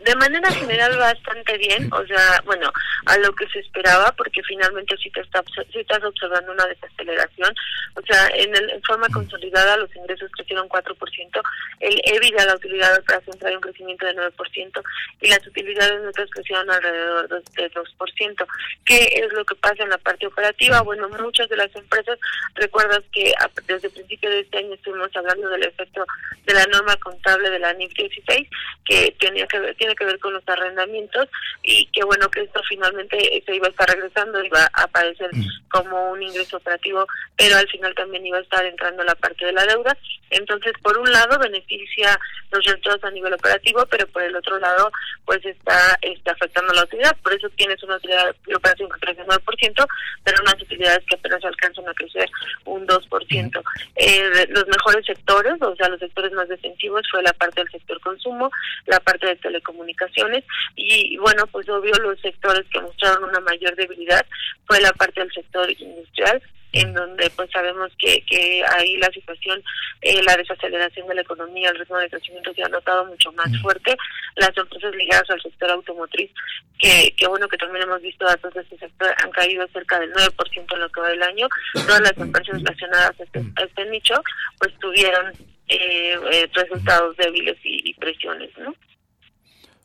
[0.07, 2.71] De manera general bastante bien, o sea, bueno,
[3.05, 7.53] a lo que se esperaba, porque finalmente sí, te está, sí estás observando una desaceleración,
[7.95, 11.41] o sea, en, el, en forma consolidada los ingresos crecieron 4%,
[11.81, 14.83] el EBITDA, la utilidad operación trae un crecimiento de 9%
[15.21, 18.45] y las utilidades netas crecieron alrededor de 2%.
[18.85, 20.81] ¿Qué es lo que pasa en la parte operativa?
[20.81, 22.17] Bueno, muchas de las empresas,
[22.55, 23.33] recuerdas que
[23.67, 26.05] desde el principio de este año estuvimos hablando del efecto
[26.45, 28.47] de la norma contable de la NIF 16,
[28.85, 31.27] que tenía que ver, tiene que ver con los arrendamientos
[31.63, 35.69] y que bueno que esto finalmente se iba a estar regresando, iba a aparecer mm.
[35.69, 39.53] como un ingreso operativo, pero al final también iba a estar entrando la parte de
[39.53, 39.97] la deuda.
[40.29, 42.19] Entonces, por un lado, beneficia
[42.51, 44.91] los resultados a nivel operativo, pero por el otro lado,
[45.25, 47.15] pues está, está afectando la utilidad.
[47.23, 49.87] Por eso tienes una utilidad de operación que crece 9%,
[50.23, 52.29] pero unas utilidades que apenas alcanzan a crecer
[52.65, 53.63] un 2%.
[53.95, 57.99] Eh, los mejores sectores, o sea, los sectores más defensivos, fue la parte del sector
[58.01, 58.51] consumo,
[58.85, 60.43] la parte de telecomunicaciones comunicaciones
[60.75, 64.25] y bueno, pues obvio los sectores que mostraron una mayor debilidad
[64.65, 66.41] fue la parte del sector industrial
[66.73, 69.63] en donde pues sabemos que, que ahí la situación,
[70.01, 73.49] eh, la desaceleración de la economía, el ritmo de crecimiento se ha notado mucho más
[73.61, 73.95] fuerte.
[74.35, 76.29] Las empresas ligadas al sector automotriz,
[76.77, 80.13] que, que bueno que también hemos visto datos de este sector, han caído cerca del
[80.13, 81.47] 9% en lo que va del año.
[81.73, 84.15] Todas las empresas relacionadas a este, a este nicho
[84.59, 85.33] pues tuvieron
[85.69, 88.75] eh, eh, resultados débiles y, y presiones, ¿no?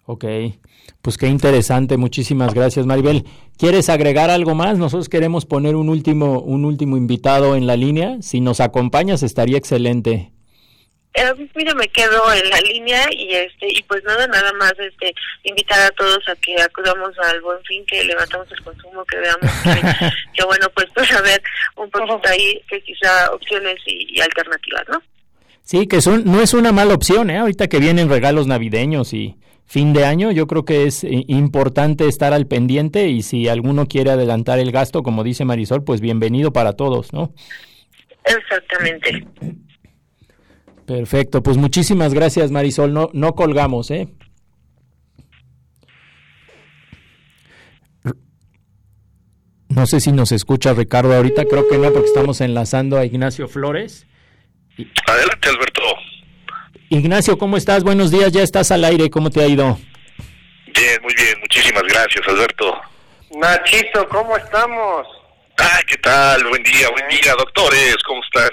[0.05, 0.25] Ok,
[1.01, 3.25] pues qué interesante, muchísimas gracias Maribel.
[3.57, 4.77] ¿Quieres agregar algo más?
[4.77, 8.21] Nosotros queremos poner un último, un último invitado en la línea.
[8.21, 10.33] Si nos acompañas estaría excelente.
[11.15, 15.15] Eh, mira, me quedo en la línea y este y pues nada, nada más este
[15.45, 19.51] invitar a todos a que acudamos al buen fin, que levantamos el consumo, que veamos
[20.35, 21.43] que, bueno, pues pues a ver
[21.77, 25.03] un poquito ahí que quizá opciones y, alternativas, ¿no?
[25.63, 27.39] Sí, que son, no es una mala opción, ¿eh?
[27.39, 29.37] Ahorita que vienen regalos navideños y
[29.73, 33.87] fin de año, yo creo que es eh, importante estar al pendiente y si alguno
[33.87, 37.33] quiere adelantar el gasto, como dice Marisol, pues bienvenido para todos, ¿no?
[38.23, 39.27] Exactamente.
[40.85, 44.09] Perfecto, pues muchísimas gracias Marisol, no, no colgamos, ¿eh?
[49.71, 53.49] No sé si nos escucha Ricardo ahorita, creo que no, porque estamos enlazando a Ignacio
[53.49, 54.07] Flores.
[55.07, 56.12] Adelante, Alberto.
[56.93, 57.85] Ignacio, ¿cómo estás?
[57.85, 59.79] Buenos días, ya estás al aire, ¿cómo te ha ido?
[60.67, 62.79] Bien, muy bien, muchísimas gracias, Alberto.
[63.31, 65.07] Nachito, ¿cómo estamos?
[65.57, 66.45] Ah, ¿qué tal?
[66.45, 68.51] Buen día, buen día, doctores, ¿cómo están?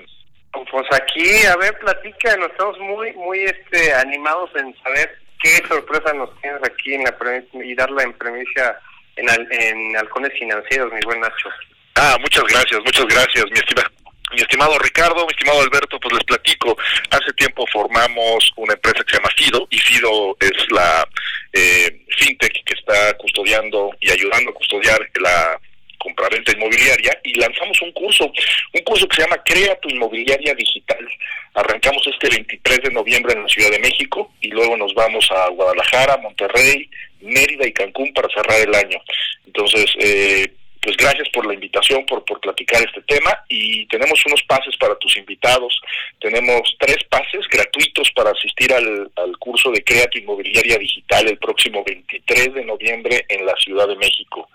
[0.54, 6.14] Pues aquí, a ver, platica, nos estamos muy, muy este, animados en saber qué sorpresa
[6.14, 8.80] nos tienes aquí en la y darla en premisa
[9.18, 11.50] en, en Halcones Financieros, mi buen Nacho.
[11.96, 13.99] Ah, muchas gracias, muchas gracias, mi estimado
[14.34, 16.78] mi estimado Ricardo, mi estimado Alberto, pues les platico.
[17.10, 21.08] Hace tiempo formamos una empresa que se llama FIDO y FIDO es la
[21.54, 25.60] eh, fintech que está custodiando y ayudando a custodiar la
[25.98, 28.32] compraventa inmobiliaria y lanzamos un curso,
[28.74, 31.08] un curso que se llama Crea tu inmobiliaria digital.
[31.54, 35.50] Arrancamos este 23 de noviembre en la Ciudad de México y luego nos vamos a
[35.50, 36.90] Guadalajara, Monterrey,
[37.22, 39.02] Mérida y Cancún para cerrar el año.
[39.46, 44.42] Entonces, eh, pues gracias por la invitación, por, por platicar este tema y tenemos unos
[44.44, 45.80] pases para tus invitados.
[46.20, 51.84] Tenemos tres pases gratuitos para asistir al, al curso de Créate Inmobiliaria Digital el próximo
[51.86, 54.50] 23 de noviembre en la Ciudad de México.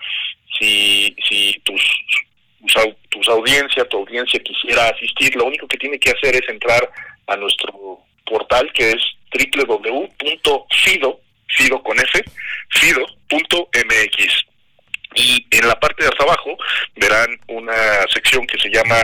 [0.58, 1.82] Si, si tus
[3.10, 6.88] tus, audiencia, tu audiencia quisiera asistir, lo único que tiene que hacer es entrar
[7.26, 9.02] a nuestro portal que es
[9.32, 10.66] www.fido,
[11.48, 12.24] fido con F.
[15.14, 16.56] Y en la parte de hasta abajo
[16.96, 18.96] verán una sección que se llama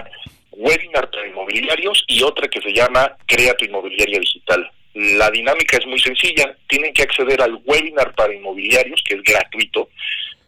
[0.51, 4.71] Webinar para inmobiliarios y otra que se llama Crea tu inmobiliaria digital.
[4.95, 9.89] La dinámica es muy sencilla, tienen que acceder al webinar para inmobiliarios, que es gratuito,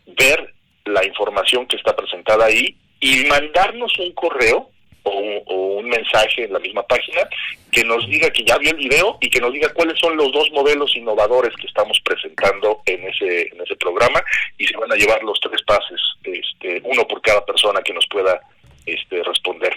[0.06, 0.52] ver
[0.84, 4.71] la información que está presentada ahí y mandarnos un correo
[5.04, 7.28] o un, mensaje en la misma página
[7.70, 10.32] que nos diga que ya vio el video y que nos diga cuáles son los
[10.32, 14.22] dos modelos innovadores que estamos presentando en ese en ese programa
[14.56, 18.06] y se van a llevar los tres pases este uno por cada persona que nos
[18.08, 18.40] pueda
[18.86, 19.74] este responder.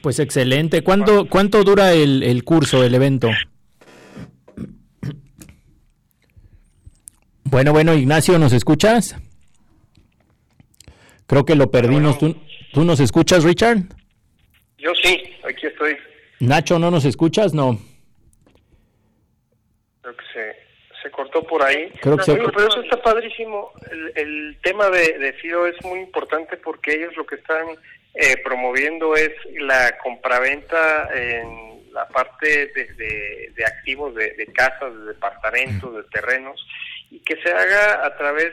[0.00, 0.82] Pues excelente.
[0.82, 3.30] Cuánto cuánto dura el, el curso el evento
[7.44, 9.16] bueno bueno Ignacio nos escuchas
[11.26, 12.18] creo que lo perdimos.
[12.18, 12.36] Tú
[12.72, 13.78] ¿Tú nos escuchas, Richard?
[14.78, 15.96] Yo sí, aquí estoy.
[16.40, 17.52] Nacho, ¿no nos escuchas?
[17.54, 17.78] No.
[20.02, 20.24] Creo que
[21.02, 21.90] se, cortó por ahí.
[22.00, 23.72] Creo que pero eso está padrísimo.
[24.14, 27.66] El, tema de, de, FIDO es muy importante porque ellos lo que están
[28.14, 35.96] eh, promoviendo es la compraventa en la parte de, de activos, de, casas, de departamentos,
[35.96, 36.64] de terrenos,
[37.10, 38.52] y que se haga a través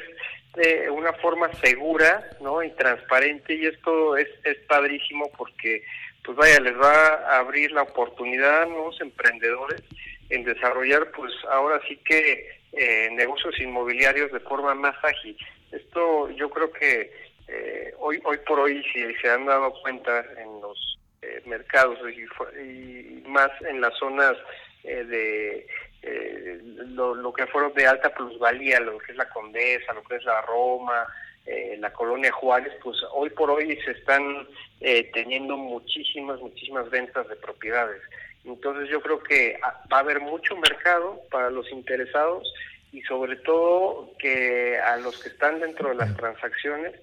[0.56, 2.64] de una forma segura ¿no?
[2.64, 5.84] y transparente y esto es, es padrísimo porque
[6.24, 9.84] pues vaya les va a abrir la oportunidad a nuevos emprendedores
[10.30, 15.38] en desarrollar pues ahora sí que eh, negocios inmobiliarios de forma más ágil
[15.72, 17.12] esto yo creo que
[17.48, 22.62] eh, hoy hoy por hoy si se han dado cuenta en los eh, mercados y,
[22.62, 24.36] y, más en las zonas
[24.84, 25.68] de
[26.08, 26.60] eh,
[26.94, 30.42] lo, que fueron de alta plusvalía, lo que es la Condesa, lo que es la
[30.42, 31.08] Roma,
[31.48, 34.48] eh, la colonia Juárez, pues hoy por hoy se están
[34.82, 38.02] eh, teniendo muchísimas, muchísimas ventas de propiedades.
[38.44, 39.60] Entonces yo creo que
[39.92, 42.54] va a haber mucho mercado para los interesados
[42.92, 46.94] y sobre todo que a los que están dentro de las transacciones,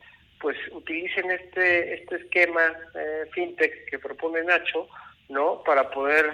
[0.40, 4.88] pues utilicen este, este esquema eh, fintech que propone Nacho,
[5.28, 5.62] ¿no?
[5.64, 6.24] Para poder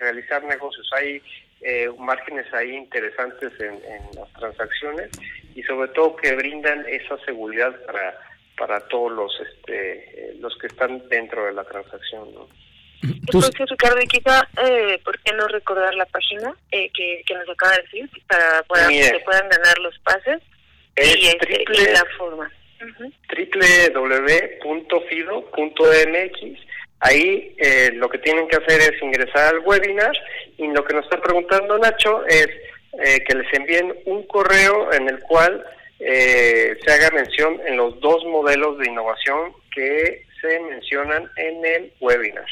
[0.00, 0.90] realizar negocios.
[0.92, 1.22] Hay
[1.64, 3.80] eh, márgenes ahí interesantes en,
[4.14, 5.10] las transacciones
[5.54, 8.18] y sobre todo que brindan esa seguridad para
[8.56, 12.48] para todos los este eh, los que están dentro de la transacción ¿no?
[13.02, 17.46] Entonces, Ricardo, y quizá, eh, ¿por qué no recordar la página eh, que, que nos
[17.50, 20.40] acaba de decir para, que puedan ganar los pases
[20.96, 22.50] y, este, y la forma?
[24.64, 25.14] www.fido.mx
[27.04, 30.12] Ahí eh, lo que tienen que hacer es ingresar al webinar
[30.56, 32.48] y lo que nos está preguntando Nacho es
[32.98, 35.62] eh, que les envíen un correo en el cual
[36.00, 41.92] eh, se haga mención en los dos modelos de innovación que se mencionan en el
[42.00, 42.46] webinar.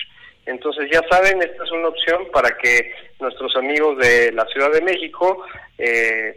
[0.45, 4.83] Entonces ya saben, esta es una opción para que nuestros amigos de la Ciudad de
[4.83, 5.47] México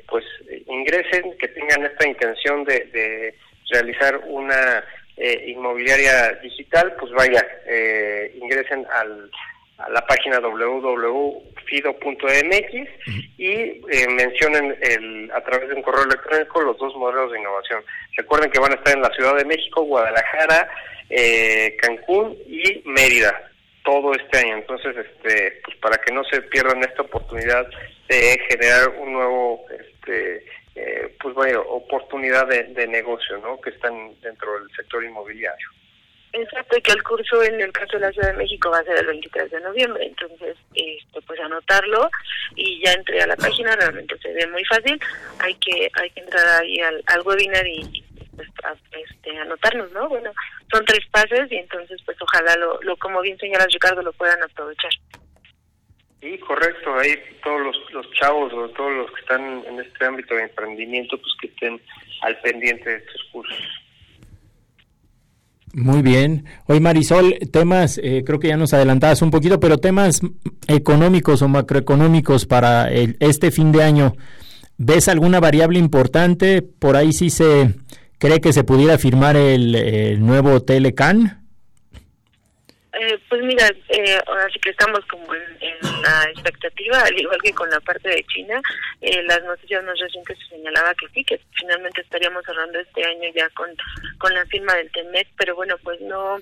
[0.07, 0.23] pues
[0.67, 3.35] ingresen, que tengan esta intención de
[3.71, 4.83] realizar una
[5.17, 9.31] eh, inmobiliaria digital, pues vaya, eh, ingresen al,
[9.77, 11.43] a la página www.fido.mx
[13.37, 17.83] y eh, mencionen el, a través de un correo electrónico los dos modelos de innovación.
[18.17, 20.69] Recuerden que van a estar en la Ciudad de México, Guadalajara,
[21.09, 23.51] eh, Cancún y Mérida
[23.83, 24.55] todo este año.
[24.55, 27.67] Entonces, este, pues para que no se pierdan esta oportunidad
[28.07, 30.45] de generar un nuevo este,
[30.75, 33.59] eh, pues bueno, oportunidad de, negocio, ¿no?
[33.61, 35.69] Que están dentro del sector inmobiliario.
[36.33, 38.83] Exacto, y que el curso en el caso de la Ciudad de México va a
[38.83, 42.09] ser el 23 de noviembre, entonces, esto, pues anotarlo
[42.57, 44.99] y ya entré a la página, realmente se ve muy fácil,
[45.39, 48.03] hay que hay que entrar ahí al, webinar y,
[48.35, 48.49] pues,
[48.91, 50.09] este, anotarnos, ¿no?
[50.09, 50.33] Bueno,
[50.73, 54.43] son tres pases y entonces, pues ojalá lo, lo como bien señala Ricardo, lo puedan
[54.43, 54.91] aprovechar.
[56.21, 56.95] Sí, correcto.
[56.95, 61.33] Ahí todos los, chavos o todos los que están en este ámbito de emprendimiento, pues
[61.39, 61.79] que estén
[62.21, 63.57] al pendiente de estos cursos.
[65.73, 66.45] Muy bien.
[66.67, 70.21] Hoy Marisol, temas, eh, creo que ya nos adelantabas un poquito, pero temas
[70.67, 74.15] económicos o macroeconómicos para el, este fin de año.
[74.77, 76.61] ¿Ves alguna variable importante?
[76.61, 77.75] Por ahí sí se
[78.17, 81.44] cree que se pudiera firmar el, el nuevo Telecan.
[82.99, 85.43] Eh, pues mira, eh, ahora sí que estamos como en,
[86.01, 88.61] la expectativa, al igual que con la parte de China,
[89.01, 93.29] eh, las noticias más recientes se señalaba que sí, que finalmente estaríamos hablando este año
[93.35, 93.69] ya con,
[94.17, 96.39] con la firma del TEMEC, pero bueno, pues no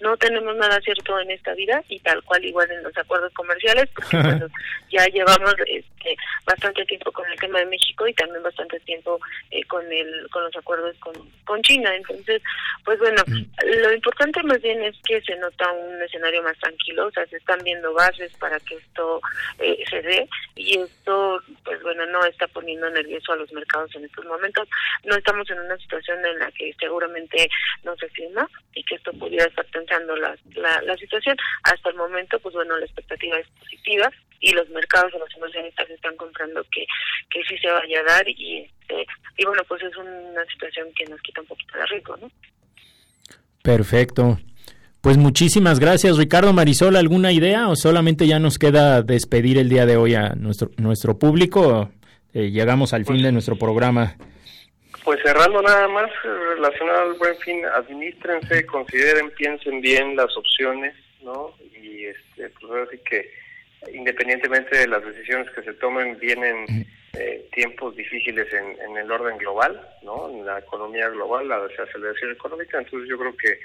[0.00, 3.88] no tenemos nada cierto en esta vida y tal cual igual en los acuerdos comerciales,
[3.94, 4.16] porque
[4.90, 9.20] ya llevamos este, bastante tiempo con el tema de México y también bastante tiempo
[9.50, 12.42] eh, con el con los acuerdos con, con China, entonces,
[12.84, 13.42] pues bueno, mm.
[13.82, 17.26] lo importante más bien es que se nota un un escenario más tranquilo, o sea,
[17.26, 19.20] se están viendo bases para que esto
[19.58, 24.04] eh, se dé y esto, pues bueno, no está poniendo nervioso a los mercados en
[24.04, 24.68] estos momentos.
[25.04, 27.48] No estamos en una situación en la que seguramente
[27.84, 31.36] no se firma y que esto pudiera estar tensando la, la, situación.
[31.64, 34.10] Hasta el momento, pues bueno, la expectativa es positiva
[34.40, 36.86] y los mercados de los inversionistas están comprando que,
[37.30, 41.04] que sí se vaya a dar y, este, y bueno, pues es una situación que
[41.06, 42.30] nos quita un poquito de riesgo, ¿no?
[43.62, 44.38] Perfecto.
[45.00, 46.94] Pues muchísimas gracias, Ricardo Marisol.
[46.94, 51.18] ¿Alguna idea o solamente ya nos queda despedir el día de hoy a nuestro, nuestro
[51.18, 51.90] público?
[52.34, 54.14] Eh, llegamos al fin de nuestro programa.
[55.02, 56.10] Pues cerrando nada más
[56.54, 61.54] relacionado al buen fin, administrense, consideren, piensen bien las opciones, ¿no?
[61.82, 63.30] Y este, pues así que
[63.94, 69.38] independientemente de las decisiones que se tomen, vienen eh, tiempos difíciles en, en, el orden
[69.38, 70.28] global, ¿no?
[70.28, 73.58] En la economía global, la desaceleración económica, entonces yo creo que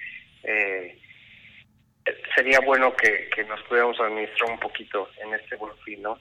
[0.43, 0.97] eh,
[2.35, 6.19] sería bueno que, nos pudiéramos administrar un poquito en este buen ¿no?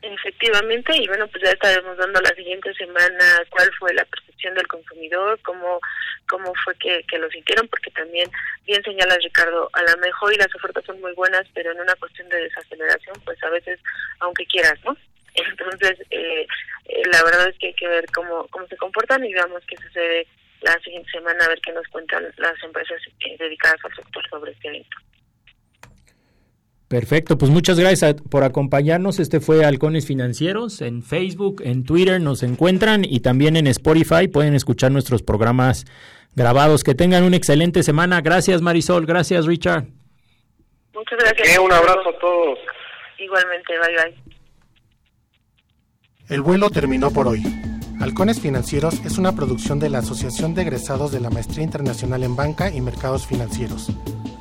[0.00, 4.66] Efectivamente, y bueno, pues ya estaremos dando la siguiente semana cuál fue la percepción del
[4.68, 5.80] consumidor, cómo
[6.28, 8.30] cómo fue que, que lo sintieron, porque también,
[8.66, 11.94] bien señala Ricardo, a lo mejor y las ofertas son muy buenas, pero en una
[11.96, 13.80] cuestión de desaceleración, pues a veces,
[14.20, 14.96] aunque quieras, ¿no?
[15.34, 16.46] Entonces, eh,
[16.86, 19.76] eh, la verdad es que hay que ver cómo, cómo se comportan y veamos qué
[19.76, 20.26] sucede
[20.62, 24.52] la siguiente semana a ver qué nos cuentan las empresas eh, dedicadas al sector sobre
[24.52, 24.96] este evento.
[26.88, 29.20] Perfecto, pues muchas gracias por acompañarnos.
[29.20, 30.80] Este fue Halcones Financieros.
[30.80, 35.84] En Facebook, en Twitter nos encuentran y también en Spotify pueden escuchar nuestros programas
[36.34, 36.84] grabados.
[36.84, 38.22] Que tengan una excelente semana.
[38.22, 39.84] Gracias Marisol, gracias Richard.
[40.94, 41.58] Muchas gracias.
[41.58, 42.58] un abrazo a todos.
[43.18, 44.38] Igualmente, bye bye.
[46.30, 47.42] El vuelo terminó por hoy.
[48.00, 52.36] Halcones Financieros es una producción de la Asociación de Egresados de la Maestría Internacional en
[52.36, 53.90] Banca y Mercados Financieros.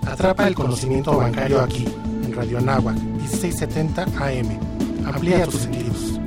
[0.05, 1.85] Atrapa el conocimiento bancario aquí,
[2.23, 4.59] en Radio Nahua, 1670 AM.
[5.05, 6.19] Amplía tus sentidos.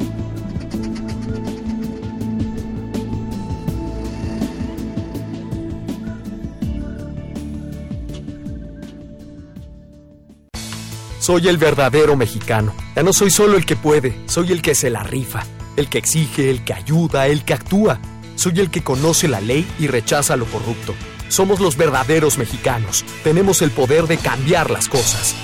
[11.20, 12.74] Soy el verdadero mexicano.
[12.96, 15.44] Ya no soy solo el que puede, soy el que se la rifa
[15.76, 17.98] el que exige, el que ayuda, el que actúa.
[18.36, 20.94] Soy el que conoce la ley y rechaza lo corrupto.
[21.28, 23.04] Somos los verdaderos mexicanos.
[23.22, 25.34] Tenemos el poder de cambiar las cosas.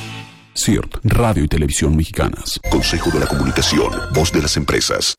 [0.55, 2.59] CIRT, Radio y Televisión Mexicanas.
[2.71, 5.15] Consejo de la Comunicación, voz de las empresas.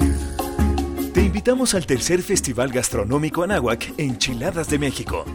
[1.13, 5.25] Te invitamos al tercer Festival Gastronómico Anáhuac, Enchiladas de México.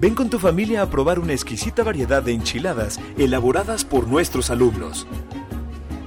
[0.00, 5.08] Ven con tu familia a probar una exquisita variedad de enchiladas elaboradas por nuestros alumnos.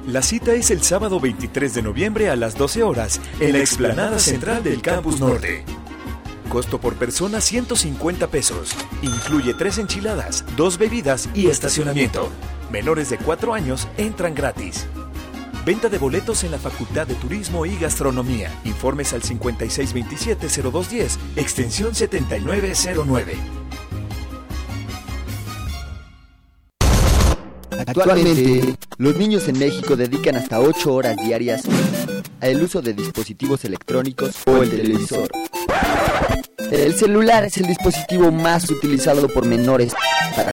[0.08, 4.18] La cita es el sábado 23 de noviembre a las 12 horas en la explanada
[4.18, 5.64] central del Campus Norte.
[6.50, 8.76] Costo por persona 150 pesos.
[9.04, 12.30] Incluye tres enchiladas, dos bebidas y estacionamiento.
[12.72, 14.88] Menores de 4 años entran gratis.
[15.66, 18.52] Venta de boletos en la Facultad de Turismo y Gastronomía.
[18.66, 23.61] Informes al 5627-0210, extensión 7909.
[27.88, 31.64] Actualmente, los niños en México dedican hasta 8 horas diarias
[32.40, 35.30] al uso de dispositivos electrónicos o el televisor.
[36.72, 39.94] El celular es el dispositivo más utilizado por menores
[40.36, 40.50] para